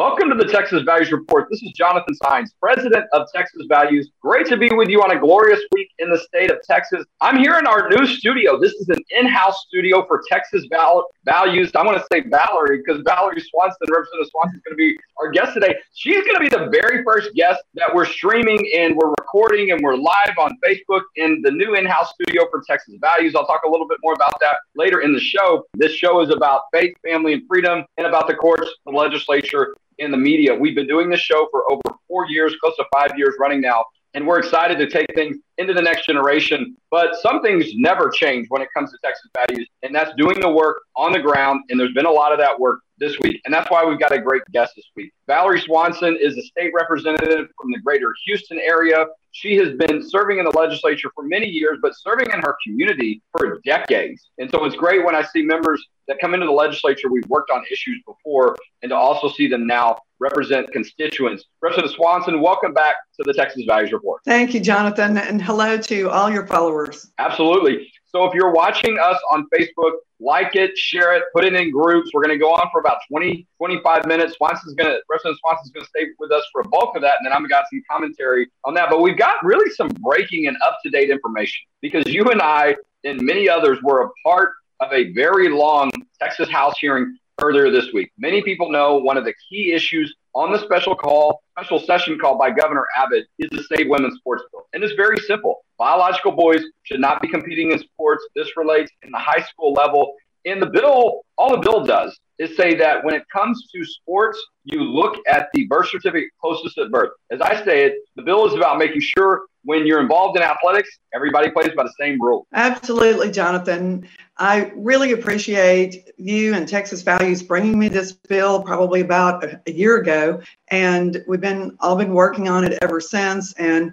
Welcome 0.00 0.30
to 0.30 0.34
the 0.34 0.50
Texas 0.50 0.82
Values 0.82 1.12
Report. 1.12 1.48
This 1.50 1.62
is 1.62 1.72
Jonathan 1.72 2.14
Saenz, 2.24 2.52
president 2.58 3.04
of 3.12 3.28
Texas 3.34 3.66
Values. 3.68 4.10
Great 4.22 4.46
to 4.46 4.56
be 4.56 4.70
with 4.72 4.88
you 4.88 5.02
on 5.02 5.10
a 5.10 5.20
glorious 5.20 5.60
week 5.72 5.90
in 5.98 6.08
the 6.08 6.16
state 6.16 6.50
of 6.50 6.56
Texas. 6.62 7.04
I'm 7.20 7.36
here 7.36 7.58
in 7.58 7.66
our 7.66 7.86
new 7.90 8.06
studio. 8.06 8.58
This 8.58 8.72
is 8.72 8.88
an 8.88 8.96
in 9.10 9.26
house 9.26 9.62
studio 9.68 10.06
for 10.06 10.22
Texas 10.26 10.64
Val- 10.70 11.06
Values. 11.26 11.70
I 11.74 11.84
want 11.84 11.98
to 11.98 12.04
say 12.10 12.22
Valerie 12.26 12.78
because 12.78 13.02
Valerie 13.06 13.42
Swanson, 13.42 13.76
Representative 13.90 14.30
Swanson, 14.30 14.56
is 14.56 14.62
going 14.62 14.72
to 14.72 14.76
be 14.76 14.96
our 15.20 15.30
guest 15.30 15.52
today. 15.52 15.74
She's 15.92 16.24
going 16.24 16.36
to 16.36 16.40
be 16.40 16.48
the 16.48 16.70
very 16.80 17.04
first 17.04 17.34
guest 17.34 17.60
that 17.74 17.94
we're 17.94 18.06
streaming 18.06 18.58
and 18.74 18.96
we're 18.96 19.10
recording 19.10 19.70
and 19.70 19.82
we're 19.82 19.96
live 19.96 20.38
on 20.38 20.56
Facebook 20.66 21.02
in 21.16 21.42
the 21.42 21.50
new 21.50 21.74
in 21.74 21.84
house 21.84 22.10
studio 22.14 22.46
for 22.50 22.62
Texas 22.66 22.94
Values. 23.02 23.34
I'll 23.34 23.46
talk 23.46 23.64
a 23.66 23.70
little 23.70 23.86
bit 23.86 23.98
more 24.02 24.14
about 24.14 24.32
that 24.40 24.56
later 24.76 25.02
in 25.02 25.12
the 25.12 25.20
show. 25.20 25.66
This 25.74 25.92
show 25.92 26.22
is 26.22 26.30
about 26.30 26.62
faith, 26.72 26.94
family, 27.06 27.34
and 27.34 27.42
freedom 27.46 27.84
and 27.98 28.06
about 28.06 28.28
the 28.28 28.34
courts, 28.34 28.70
the 28.86 28.92
legislature, 28.92 29.74
in 30.00 30.10
the 30.10 30.16
media. 30.16 30.54
We've 30.54 30.74
been 30.74 30.88
doing 30.88 31.08
this 31.08 31.20
show 31.20 31.46
for 31.50 31.70
over 31.70 31.82
four 32.08 32.26
years, 32.26 32.54
close 32.60 32.74
to 32.76 32.84
five 32.92 33.16
years 33.16 33.36
running 33.38 33.60
now. 33.60 33.84
And 34.14 34.26
we're 34.26 34.40
excited 34.40 34.76
to 34.78 34.90
take 34.90 35.06
things 35.14 35.36
into 35.58 35.72
the 35.72 35.82
next 35.82 36.06
generation. 36.06 36.76
But 36.90 37.14
some 37.22 37.40
things 37.42 37.66
never 37.76 38.10
change 38.10 38.46
when 38.48 38.60
it 38.60 38.68
comes 38.76 38.90
to 38.90 38.98
Texas 39.04 39.30
values, 39.36 39.68
and 39.84 39.94
that's 39.94 40.10
doing 40.16 40.40
the 40.40 40.50
work 40.50 40.82
on 40.96 41.12
the 41.12 41.20
ground. 41.20 41.60
And 41.68 41.78
there's 41.78 41.92
been 41.92 42.06
a 42.06 42.10
lot 42.10 42.32
of 42.32 42.38
that 42.38 42.58
work 42.58 42.80
this 43.00 43.18
week. 43.20 43.40
And 43.44 43.52
that's 43.52 43.70
why 43.70 43.84
we've 43.84 43.98
got 43.98 44.12
a 44.12 44.20
great 44.20 44.42
guest 44.52 44.74
this 44.76 44.84
week. 44.94 45.12
Valerie 45.26 45.60
Swanson 45.60 46.16
is 46.20 46.36
a 46.36 46.42
state 46.42 46.72
representative 46.74 47.48
from 47.60 47.72
the 47.72 47.80
greater 47.80 48.14
Houston 48.26 48.58
area. 48.58 49.06
She 49.32 49.56
has 49.56 49.74
been 49.76 50.08
serving 50.08 50.38
in 50.38 50.44
the 50.44 50.56
legislature 50.56 51.10
for 51.14 51.24
many 51.24 51.46
years, 51.46 51.78
but 51.80 51.92
serving 51.96 52.30
in 52.32 52.40
her 52.40 52.56
community 52.64 53.22
for 53.32 53.60
decades. 53.64 54.30
And 54.38 54.50
so 54.50 54.64
it's 54.64 54.76
great 54.76 55.04
when 55.04 55.14
I 55.14 55.22
see 55.22 55.42
members 55.42 55.84
that 56.08 56.18
come 56.20 56.34
into 56.34 56.46
the 56.46 56.52
legislature 56.52 57.08
we've 57.08 57.28
worked 57.28 57.50
on 57.50 57.64
issues 57.70 58.02
before 58.06 58.56
and 58.82 58.90
to 58.90 58.96
also 58.96 59.28
see 59.28 59.48
them 59.48 59.66
now 59.66 59.98
represent 60.18 60.70
constituents. 60.72 61.44
Representative 61.62 61.96
Swanson, 61.96 62.40
welcome 62.40 62.74
back 62.74 62.96
to 63.16 63.22
the 63.24 63.32
Texas 63.32 63.64
Values 63.66 63.92
Report. 63.92 64.20
Thank 64.24 64.52
you, 64.52 64.60
Jonathan, 64.60 65.16
and 65.16 65.40
hello 65.40 65.78
to 65.78 66.10
all 66.10 66.30
your 66.30 66.46
followers. 66.46 67.10
Absolutely. 67.18 67.90
So 68.12 68.24
if 68.24 68.34
you're 68.34 68.52
watching 68.52 68.98
us 68.98 69.16
on 69.30 69.46
Facebook, 69.54 69.92
like 70.18 70.56
it, 70.56 70.76
share 70.76 71.16
it, 71.16 71.24
put 71.32 71.44
it 71.44 71.54
in 71.54 71.70
groups. 71.70 72.10
We're 72.12 72.22
going 72.22 72.36
to 72.36 72.42
go 72.42 72.50
on 72.50 72.68
for 72.72 72.80
about 72.80 72.98
20, 73.08 73.46
25 73.56 74.06
minutes. 74.06 74.36
Swanson's 74.36 74.74
going 74.74 74.90
to, 74.90 75.00
Representative 75.08 75.38
Swanson's 75.40 75.70
going 75.70 75.84
to 75.84 75.88
stay 75.88 76.06
with 76.18 76.32
us 76.32 76.44
for 76.52 76.60
a 76.62 76.68
bulk 76.68 76.96
of 76.96 77.02
that, 77.02 77.16
and 77.18 77.26
then 77.26 77.32
I'm 77.32 77.40
going 77.40 77.48
to 77.48 77.54
got 77.54 77.64
some 77.70 77.82
commentary 77.88 78.48
on 78.64 78.74
that. 78.74 78.90
But 78.90 79.00
we've 79.00 79.16
got 79.16 79.36
really 79.44 79.70
some 79.70 79.88
breaking 79.88 80.48
and 80.48 80.56
up 80.64 80.78
to 80.84 80.90
date 80.90 81.10
information 81.10 81.64
because 81.80 82.04
you 82.06 82.24
and 82.24 82.42
I 82.42 82.76
and 83.04 83.22
many 83.22 83.48
others 83.48 83.78
were 83.82 84.02
a 84.02 84.10
part 84.24 84.52
of 84.80 84.92
a 84.92 85.12
very 85.12 85.48
long 85.48 85.90
Texas 86.20 86.50
House 86.50 86.74
hearing 86.78 87.16
earlier 87.40 87.70
this 87.70 87.92
week. 87.92 88.10
Many 88.18 88.42
people 88.42 88.70
know 88.70 88.96
one 88.96 89.16
of 89.16 89.24
the 89.24 89.34
key 89.48 89.72
issues 89.72 90.14
on 90.34 90.52
the 90.52 90.58
special 90.58 90.94
call, 90.94 91.42
special 91.58 91.78
session 91.78 92.18
call 92.18 92.38
by 92.38 92.50
Governor 92.50 92.86
Abbott 92.96 93.26
is 93.38 93.50
the 93.50 93.62
Save 93.64 93.88
Women's 93.88 94.16
Sports 94.18 94.44
Bill. 94.52 94.66
And 94.72 94.84
it's 94.84 94.94
very 94.94 95.16
simple. 95.18 95.64
Biological 95.78 96.32
boys 96.32 96.62
should 96.84 97.00
not 97.00 97.20
be 97.20 97.28
competing 97.28 97.72
in 97.72 97.78
sports. 97.78 98.24
This 98.36 98.56
relates 98.56 98.90
in 99.02 99.10
the 99.10 99.18
high 99.18 99.42
school 99.42 99.72
level. 99.72 100.14
In 100.44 100.60
the 100.60 100.66
bill, 100.66 101.22
all 101.36 101.50
the 101.50 101.58
bill 101.58 101.84
does 101.84 102.18
is 102.38 102.56
say 102.56 102.74
that 102.74 103.04
when 103.04 103.14
it 103.14 103.22
comes 103.32 103.68
to 103.74 103.84
sports, 103.84 104.40
you 104.64 104.80
look 104.82 105.18
at 105.28 105.48
the 105.52 105.66
birth 105.66 105.88
certificate 105.88 106.30
closest 106.40 106.78
at 106.78 106.90
birth. 106.90 107.10
As 107.30 107.40
I 107.40 107.62
say 107.64 107.84
it, 107.84 107.94
the 108.16 108.22
bill 108.22 108.46
is 108.46 108.54
about 108.54 108.78
making 108.78 109.00
sure 109.00 109.42
when 109.64 109.86
you're 109.86 110.00
involved 110.00 110.36
in 110.36 110.42
athletics, 110.42 110.98
everybody 111.14 111.50
plays 111.50 111.70
by 111.76 111.82
the 111.82 111.92
same 111.98 112.20
rules. 112.20 112.46
Absolutely, 112.54 113.30
Jonathan. 113.30 114.08
I 114.38 114.72
really 114.74 115.12
appreciate 115.12 116.10
you 116.16 116.54
and 116.54 116.66
Texas 116.66 117.02
Values 117.02 117.42
bringing 117.42 117.78
me 117.78 117.88
this 117.88 118.12
bill 118.12 118.62
probably 118.62 119.00
about 119.02 119.44
a, 119.44 119.72
year 119.72 119.98
ago, 119.98 120.40
and 120.68 121.22
we've 121.28 121.40
been 121.40 121.76
all 121.80 121.96
been 121.96 122.14
working 122.14 122.48
on 122.48 122.64
it 122.64 122.78
ever 122.82 123.00
since. 123.00 123.52
And 123.54 123.92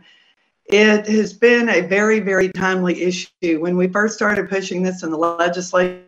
it 0.65 1.07
has 1.07 1.33
been 1.33 1.69
a 1.69 1.81
very, 1.81 2.19
very 2.19 2.49
timely 2.49 3.01
issue. 3.01 3.59
When 3.59 3.77
we 3.77 3.87
first 3.87 4.15
started 4.15 4.49
pushing 4.49 4.83
this 4.83 5.03
in 5.03 5.11
the 5.11 5.17
legislature 5.17 6.06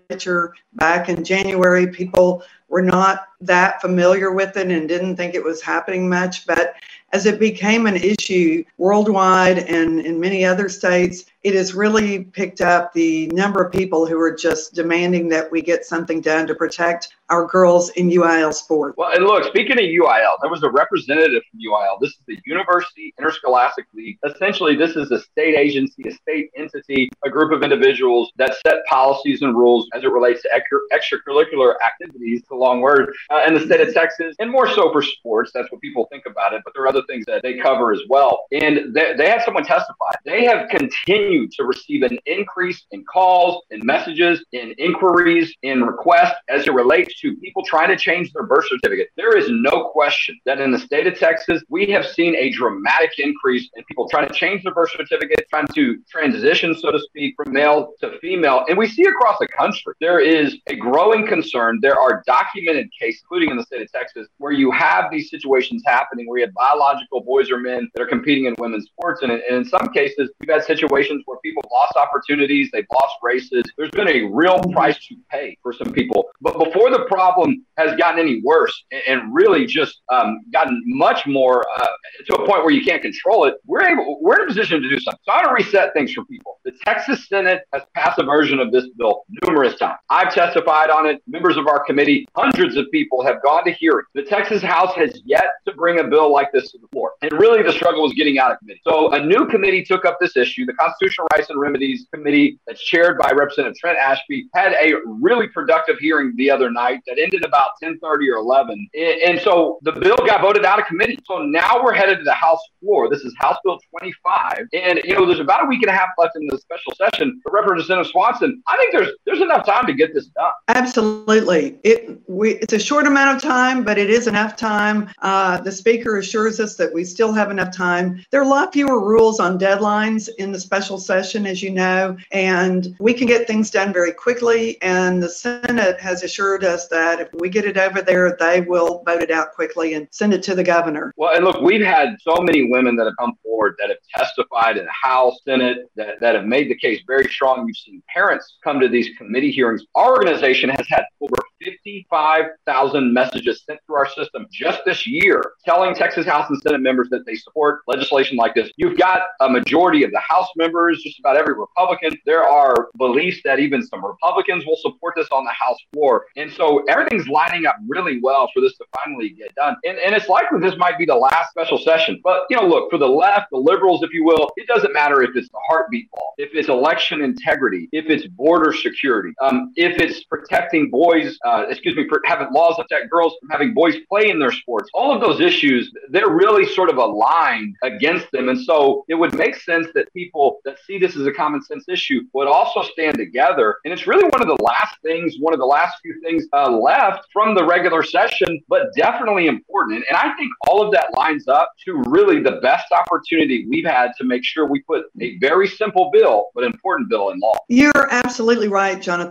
back 0.74 1.10
in 1.10 1.24
January, 1.24 1.88
people 1.88 2.44
were 2.68 2.82
not 2.82 3.28
that 3.42 3.82
familiar 3.82 4.32
with 4.32 4.58
it 4.58 4.70
and 4.70 4.88
didn't 4.88 5.16
think 5.16 5.34
it 5.34 5.44
was 5.44 5.62
happening 5.62 6.08
much. 6.10 6.46
But 6.46 6.76
as 7.12 7.26
it 7.26 7.40
became 7.40 7.88
an 7.88 7.96
issue 7.96 8.64
worldwide 8.78 9.60
and 9.60 10.00
in 10.00 10.20
many 10.20 10.46
other 10.46 10.70
states, 10.70 11.26
it 11.44 11.56
has 11.56 11.74
really 11.74 12.26
picked 12.26 12.62
up 12.62 12.94
the 12.94 13.28
number 13.28 13.64
of 13.64 13.72
people 13.72 14.06
who 14.06 14.20
are 14.20 14.34
just 14.34 14.74
demanding 14.74 15.30
that 15.30 15.50
we 15.52 15.62
get 15.62 15.86
something 15.86 16.22
done 16.22 16.46
to 16.46 16.54
protect 16.54 17.16
our 17.30 17.48
girls 17.48 17.90
in 17.92 18.10
UIL 18.10 18.54
sport. 18.54 18.96
Well, 18.98 19.12
and 19.14 19.26
look, 19.26 19.46
speaking 19.46 19.74
of 19.74 19.86
UIL, 19.86 20.36
there 20.42 20.52
was 20.52 20.64
a 20.64 20.70
representative 20.70 21.42
from 21.50 21.60
UIL. 21.60 22.00
This 22.02 22.12
is 22.12 22.22
the 22.28 22.38
University 22.46 23.14
Interscholastic 23.18 23.86
League. 23.94 24.18
Essentially, 24.26 24.76
this 24.76 24.96
is 24.96 25.12
a 25.12 25.22
state 25.22 25.56
agency, 25.56 26.04
a 26.08 26.12
state 26.12 26.50
entity, 26.58 27.10
a 27.26 27.30
group 27.30 27.52
of 27.52 27.64
individuals 27.64 28.32
that 28.38 28.56
set 28.66 28.86
policies 28.88 29.42
and 29.42 29.56
rules 29.56 29.88
as 30.00 30.06
it 30.06 30.12
relates 30.12 30.42
to 30.44 30.50
extracurricular 30.94 31.76
activities, 31.86 32.42
it's 32.42 32.50
a 32.52 32.56
long 32.56 32.82
word, 32.82 33.14
uh, 33.30 33.44
in 33.48 33.54
the 33.54 33.60
state 33.60 33.82
of 33.82 33.94
Texas, 33.94 34.36
and 34.40 34.50
more 34.50 34.68
so 34.70 34.92
for 34.92 35.02
sports. 35.02 35.52
That's 35.54 35.72
what 35.72 35.82
people 35.82 36.08
think 36.12 36.24
about 36.26 36.54
it, 36.54 36.62
but 36.64 36.74
there 36.74 36.84
are 36.84 36.88
other 36.88 37.04
things 37.08 37.26
that 37.26 37.42
they 37.44 37.58
cover 37.58 37.92
as 37.92 38.02
well. 38.10 38.46
And 38.52 38.94
they, 38.94 39.14
they 39.18 39.30
had 39.30 39.44
someone 39.44 39.64
testify. 39.64 40.12
They 40.26 40.46
have 40.46 40.70
continued 40.70 41.52
to 41.54 41.64
receive 41.66 42.04
an 42.04 42.18
increase 42.26 42.86
in 42.92 43.04
calls, 43.06 43.64
in 43.72 43.82
messages, 43.84 44.44
in 44.52 44.74
inquiries, 44.78 45.54
in 45.64 45.84
requests 45.84 46.36
as 46.50 46.68
it 46.68 46.74
relates 46.74 47.20
to 47.22 47.36
people 47.38 47.64
trying 47.64 47.90
to 47.90 47.98
change 47.98 48.32
their 48.34 48.44
birth 48.44 48.66
certificate. 48.68 49.10
There 49.18 49.38
is 49.38 49.48
no 49.50 49.90
question 49.90 50.40
that 50.46 50.60
in 50.60 50.72
the 50.72 50.80
state 50.80 51.08
of 51.08 51.18
Texas, 51.18 51.62
we 51.70 51.88
have 51.88 52.06
seen 52.06 52.36
a 52.36 52.50
dramatic 52.52 53.12
increase 53.18 53.70
in 53.76 53.84
people 53.86 54.08
trying 54.10 54.28
to 54.28 54.34
change 54.34 54.64
their 54.64 54.74
birth 54.74 54.92
certificate, 54.92 55.46
trying 55.50 55.68
to 55.68 56.00
transition, 56.10 56.76
so 56.76 56.92
to 56.92 57.00
speak, 57.00 57.36
from 57.36 57.54
male 57.54 57.94
to 58.00 58.18
female. 58.20 58.66
And 58.70 58.78
we 58.78 58.88
see 58.88 59.04
across 59.04 59.40
the 59.40 59.48
country, 59.48 59.89
there 60.00 60.20
is 60.20 60.58
a 60.68 60.76
growing 60.76 61.28
concern. 61.28 61.80
There 61.82 62.00
are 62.00 62.24
documented 62.26 62.90
cases, 63.00 63.22
including 63.24 63.52
in 63.52 63.58
the 63.58 63.64
state 63.64 63.82
of 63.82 63.92
Texas, 63.92 64.28
where 64.38 64.52
you 64.52 64.72
have 64.72 65.06
these 65.12 65.30
situations 65.30 65.84
happening 65.86 66.28
where 66.28 66.40
you 66.40 66.46
have 66.46 66.54
biological 66.54 67.22
boys 67.22 67.52
or 67.52 67.60
men 67.60 67.90
that 67.94 68.02
are 68.02 68.08
competing 68.08 68.46
in 68.46 68.56
women's 68.58 68.86
sports. 68.86 69.22
And 69.22 69.32
in, 69.32 69.42
and 69.50 69.58
in 69.58 69.66
some 69.66 69.90
cases, 69.94 70.32
we've 70.40 70.50
had 70.50 70.64
situations 70.64 71.24
where 71.26 71.38
people 71.40 71.64
lost 71.72 71.96
opportunities, 71.96 72.70
they've 72.72 72.86
lost 72.94 73.16
races. 73.22 73.64
There's 73.78 73.92
been 73.92 74.08
a 74.08 74.24
real 74.32 74.60
price 74.72 74.98
to 75.08 75.16
pay 75.30 75.58
for 75.62 75.74
some 75.74 75.92
people. 75.92 76.30
But 76.42 76.58
before 76.58 76.90
the 76.90 77.06
problem 77.06 77.66
has 77.78 77.98
gotten 77.98 78.20
any 78.20 78.42
worse 78.44 78.84
and 79.08 79.34
really 79.34 79.66
just 79.66 80.02
um, 80.12 80.42
gotten 80.52 80.82
much 80.86 81.26
more 81.28 81.66
uh, 81.78 81.88
to 82.28 82.36
a 82.36 82.48
point 82.48 82.64
where 82.64 82.72
you 82.72 82.84
can't 82.84 83.02
control 83.02 83.46
it, 83.46 83.56
we're 83.66 83.84
able, 83.84 84.20
we're 84.22 84.36
in 84.36 84.44
a 84.44 84.48
position 84.48 84.82
to 84.82 84.90
do 84.90 85.00
something. 85.00 85.20
So 85.24 85.32
I 85.32 85.38
want 85.38 85.48
to 85.48 85.66
reset 85.66 85.94
things 85.94 86.14
for 86.14 86.26
people. 86.26 86.60
The 86.66 86.74
Texas 86.86 87.28
Senate 87.28 87.62
has 87.74 87.84
passed 87.96 88.20
a 88.20 88.24
version 88.24 88.60
of 88.60 88.72
this 88.72 88.88
bill 88.98 89.24
numerous 89.44 89.78
times. 89.80 89.98
I've 90.10 90.34
testified 90.34 90.90
on 90.90 91.06
it. 91.06 91.22
Members 91.28 91.58
of 91.58 91.68
our 91.68 91.84
committee, 91.84 92.28
hundreds 92.36 92.78
of 92.78 92.86
people 92.92 93.24
have 93.24 93.42
gone 93.42 93.64
to 93.66 93.72
hearing. 93.72 94.06
The 94.14 94.24
Texas 94.24 94.62
House 94.62 94.94
has 94.96 95.22
yet 95.26 95.46
to 95.68 95.74
bring 95.74 96.00
a 96.00 96.04
bill 96.04 96.32
like 96.32 96.52
this 96.52 96.72
to 96.72 96.78
the 96.78 96.88
floor. 96.90 97.14
And 97.22 97.32
really, 97.34 97.64
the 97.64 97.72
struggle 97.72 98.04
was 98.04 98.14
getting 98.14 98.40
out 98.40 98.52
of 98.52 98.60
committee. 98.60 98.82
So 98.84 99.12
a 99.14 99.24
new 99.24 99.48
committee 99.48 99.84
took 99.84 100.06
up 100.06 100.18
this 100.20 100.38
issue. 100.38 100.66
The 100.66 100.74
Constitutional 100.74 101.28
Rights 101.36 101.50
and 101.50 101.60
Remedies 101.60 102.08
Committee, 102.14 102.60
that's 102.68 102.84
chaired 102.84 103.18
by 103.18 103.32
Representative 103.32 103.78
Trent 103.78 103.98
Ashby, 103.98 104.48
had 104.54 104.74
a 104.74 104.96
really 105.06 105.48
productive 105.48 105.98
hearing 106.00 106.34
the 106.36 106.52
other 106.52 106.70
night 106.70 107.00
that 107.08 107.18
ended 107.18 107.44
about 107.46 107.72
10:30 107.82 108.30
or 108.30 108.38
11. 108.38 108.90
And 109.26 109.40
so 109.42 109.80
the 109.84 109.94
bill 109.94 110.18
got 110.18 110.42
voted 110.42 110.66
out 110.66 110.80
of 110.80 110.86
committee. 110.86 111.18
So 111.26 111.40
now 111.40 111.82
we're 111.84 111.94
headed 111.94 112.20
to 112.20 112.24
the 112.24 112.34
House 112.34 112.62
floor. 112.82 113.10
This 113.10 113.22
is 113.22 113.34
House 113.40 113.58
Bill 113.64 113.80
25, 114.00 114.68
and 114.74 115.00
you 115.04 115.14
know 115.14 115.26
there's 115.26 115.40
about 115.40 115.64
a 115.64 115.68
week 115.68 115.82
and 115.82 115.90
a 115.90 115.94
half 115.94 116.10
left 116.18 116.36
in 116.36 116.48
the 116.48 116.58
special 116.58 116.94
session. 116.96 117.40
But 117.44 117.54
Representative 117.54 118.12
Swanson, 118.12 118.62
I 118.68 118.78
think 118.78 118.92
there's 118.92 119.10
there's 119.26 119.42
enough 119.42 119.59
time 119.66 119.86
to 119.86 119.94
get 119.94 120.14
this 120.14 120.28
done. 120.28 120.52
Absolutely, 120.68 121.80
it 121.84 122.20
we 122.28 122.56
it's 122.56 122.74
a 122.74 122.80
short 122.80 123.08
amount 123.08 123.36
of 123.36 123.42
time, 123.42 123.84
but 123.84 123.98
it 123.98 124.10
is 124.10 124.28
enough 124.28 124.56
time. 124.56 125.10
Uh, 125.22 125.60
the 125.62 125.72
Speaker 125.72 126.18
assures 126.18 126.60
us 126.60 126.76
that 126.76 126.94
we 126.94 127.04
still 127.04 127.34
have 127.34 127.52
enough 127.52 127.76
time. 127.76 128.24
There 128.32 128.42
are 128.42 128.46
a 128.46 128.48
lot 128.48 128.74
fewer 128.74 129.00
rules 129.00 129.40
on 129.40 129.60
deadlines 129.60 130.30
in 130.38 130.52
the 130.52 130.60
special 130.60 130.98
session, 130.98 131.46
as 131.46 131.62
you 131.64 131.72
know, 131.72 132.18
and 132.32 132.96
we 133.00 133.14
can 133.14 133.28
get 133.28 133.48
things 133.48 133.72
done 133.72 133.94
very 133.94 134.12
quickly. 134.12 134.82
And 134.82 135.22
the 135.22 135.30
Senate 135.30 136.00
has 136.00 136.24
assured 136.24 136.64
us 136.64 136.88
that 136.90 137.20
if 137.20 137.30
we 137.40 137.50
get 137.50 137.66
it 137.66 137.78
over 137.78 138.02
there, 138.02 138.36
they 138.40 138.62
will 138.62 139.04
vote 139.06 139.22
it 139.22 139.32
out 139.32 139.54
quickly 139.54 139.94
and 139.94 140.08
send 140.12 140.34
it 140.34 140.44
to 140.44 140.56
the 140.56 140.64
governor. 140.64 141.14
Well, 141.18 141.36
and 141.36 141.46
look, 141.46 141.62
we've 141.62 141.86
had 141.86 142.16
so 142.22 142.42
many 142.42 142.70
women 142.70 142.96
that 142.98 143.06
have 143.06 143.18
come 143.18 143.34
forward 143.44 143.76
that 143.80 143.90
have 143.90 143.98
testified 144.16 144.78
in 144.78 144.86
the 144.86 144.92
House, 144.92 145.40
Senate, 145.46 145.90
that, 145.96 146.20
that 146.20 146.36
have 146.36 146.46
made 146.46 146.70
the 146.70 146.76
case 146.76 147.02
very 147.08 147.26
strong. 147.26 147.68
You've 147.68 147.78
seen 147.78 148.02
parents 148.14 148.58
come 148.64 148.80
to 148.80 148.88
these 148.88 149.10
committee 149.18 149.49
hearings. 149.52 149.86
Our 149.96 150.12
organization 150.12 150.70
has 150.70 150.86
had 150.88 151.04
over 151.22 151.36
55,000 151.64 153.14
messages 153.14 153.64
sent 153.66 153.80
through 153.86 153.98
our 153.98 154.10
system 154.10 154.48
just 154.52 154.80
this 154.86 155.06
year 155.06 155.42
telling 155.66 155.94
Texas 155.94 156.26
House 156.26 156.50
and 156.50 156.60
Senate 156.62 156.82
members 156.82 157.10
that 157.10 157.26
they 157.26 157.36
support 157.36 157.82
legislation 157.88 158.38
like 158.38 158.56
this. 158.56 158.72
You've 158.78 158.98
got 158.98 159.22
a 159.42 159.50
majority 159.50 160.04
of 160.04 160.12
the 160.12 160.20
House 160.20 160.48
members, 160.56 161.02
just 161.04 161.20
about 161.20 161.38
every 161.38 161.54
Republican. 161.54 162.18
There 162.26 162.44
are 162.44 162.90
beliefs 162.98 163.42
that 163.46 163.60
even 163.60 163.86
some 163.86 164.06
Republicans 164.06 164.66
will 164.66 164.78
support 164.78 165.16
this 165.16 165.28
on 165.32 165.46
the 165.46 165.52
House 165.52 165.78
floor. 165.94 166.26
And 166.36 166.52
so 166.52 166.84
everything's 166.88 167.28
lining 167.28 167.66
up 167.66 167.76
really 167.88 168.20
well 168.22 168.50
for 168.54 168.62
this 168.62 168.78
to 168.78 168.86
finally 169.04 169.30
get 169.30 169.54
done. 169.56 169.76
And, 169.84 169.98
and 169.98 170.16
it's 170.16 170.28
likely 170.28 170.60
this 170.60 170.78
might 170.78 170.98
be 170.98 171.06
the 171.06 171.16
last 171.16 171.50
special 171.50 171.78
session. 171.78 172.20
But, 172.24 172.44
you 172.50 172.58
know, 172.58 172.68
look, 172.68 172.90
for 172.90 172.98
the 172.98 173.08
left, 173.08 173.48
the 173.52 173.58
liberals, 173.58 174.04
if 174.04 174.14
you 174.14 174.24
will, 174.24 174.50
it 174.56 174.68
doesn't 174.68 174.94
matter 174.94 175.22
if 175.22 175.36
it's 175.36 175.50
the 175.50 175.60
heartbeat 175.68 176.08
law, 176.16 176.32
if 176.38 176.50
it's 176.54 176.70
election 176.70 177.22
integrity, 177.22 177.90
if 177.92 178.06
it's 178.06 178.28
border 178.28 178.72
security, 178.74 179.34
um, 179.42 179.72
if 179.76 180.00
it's 180.00 180.24
protecting 180.26 180.90
boys, 180.90 181.38
uh, 181.46 181.66
excuse 181.70 181.96
me, 181.96 182.06
having 182.26 182.52
laws 182.52 182.76
that 182.78 182.90
protect 182.90 183.12
girls 183.12 183.36
from 183.40 183.50
having 183.50 183.74
boys 183.74 183.96
play 184.10 184.30
in 184.30 184.40
their 184.40 184.52
sports. 184.52 184.90
All 184.94 185.14
of 185.14 185.22
those 185.22 185.40
issues, 185.40 185.92
they're 186.10 186.30
really 186.30 186.66
sort 186.66 186.90
of 186.90 186.98
aligned 186.98 187.76
against 187.84 188.32
them. 188.32 188.50
And 188.50 188.60
so 188.60 189.06
it 189.08 189.16
would 189.16 189.34
make 189.34 189.56
sense 189.56 189.88
that 189.96 190.12
people 190.14 190.60
that 190.66 190.78
see 190.86 190.98
this 190.98 191.16
as 191.16 191.26
a 191.26 191.32
common 191.32 191.62
sense 191.62 191.86
issue 191.88 192.22
would 192.34 192.48
also 192.48 192.82
stand 192.84 193.18
together. 193.18 193.78
And 193.86 193.94
it's 193.94 194.08
really 194.08 194.28
one 194.30 194.42
of 194.42 194.48
the 194.48 194.62
last 194.64 194.96
things, 195.04 195.36
one 195.40 195.54
of 195.54 195.60
the 195.60 195.66
last 195.66 195.98
few 196.02 196.20
things 196.22 196.46
uh, 196.54 196.70
left 196.72 197.28
from 197.32 197.56
the 197.56 197.64
regular 197.64 198.04
session, 198.04 198.62
but 198.68 198.94
definitely 198.96 199.48
important. 199.48 200.04
And 200.10 200.18
I 200.18 200.36
think 200.36 200.52
all 200.68 200.82
of 200.84 200.92
that 200.94 201.14
lines 201.16 201.48
up 201.48 201.72
to 201.86 202.02
really 202.08 202.42
the 202.42 202.60
best 202.62 202.92
opportunity 202.92 203.66
we've 203.68 203.86
had 203.86 204.12
to 204.18 204.24
make 204.24 204.44
sure 204.44 204.66
we 204.66 204.82
put 204.82 205.06
a 205.22 205.38
very 205.38 205.68
simple 205.68 206.10
bill, 206.12 206.48
but 206.56 206.64
important 206.64 207.10
bill 207.10 207.30
in 207.30 207.40
law. 207.40 207.56
You're 207.68 207.92
absolutely 208.12 208.68
right, 208.68 209.02
Jonathan. 209.02 209.29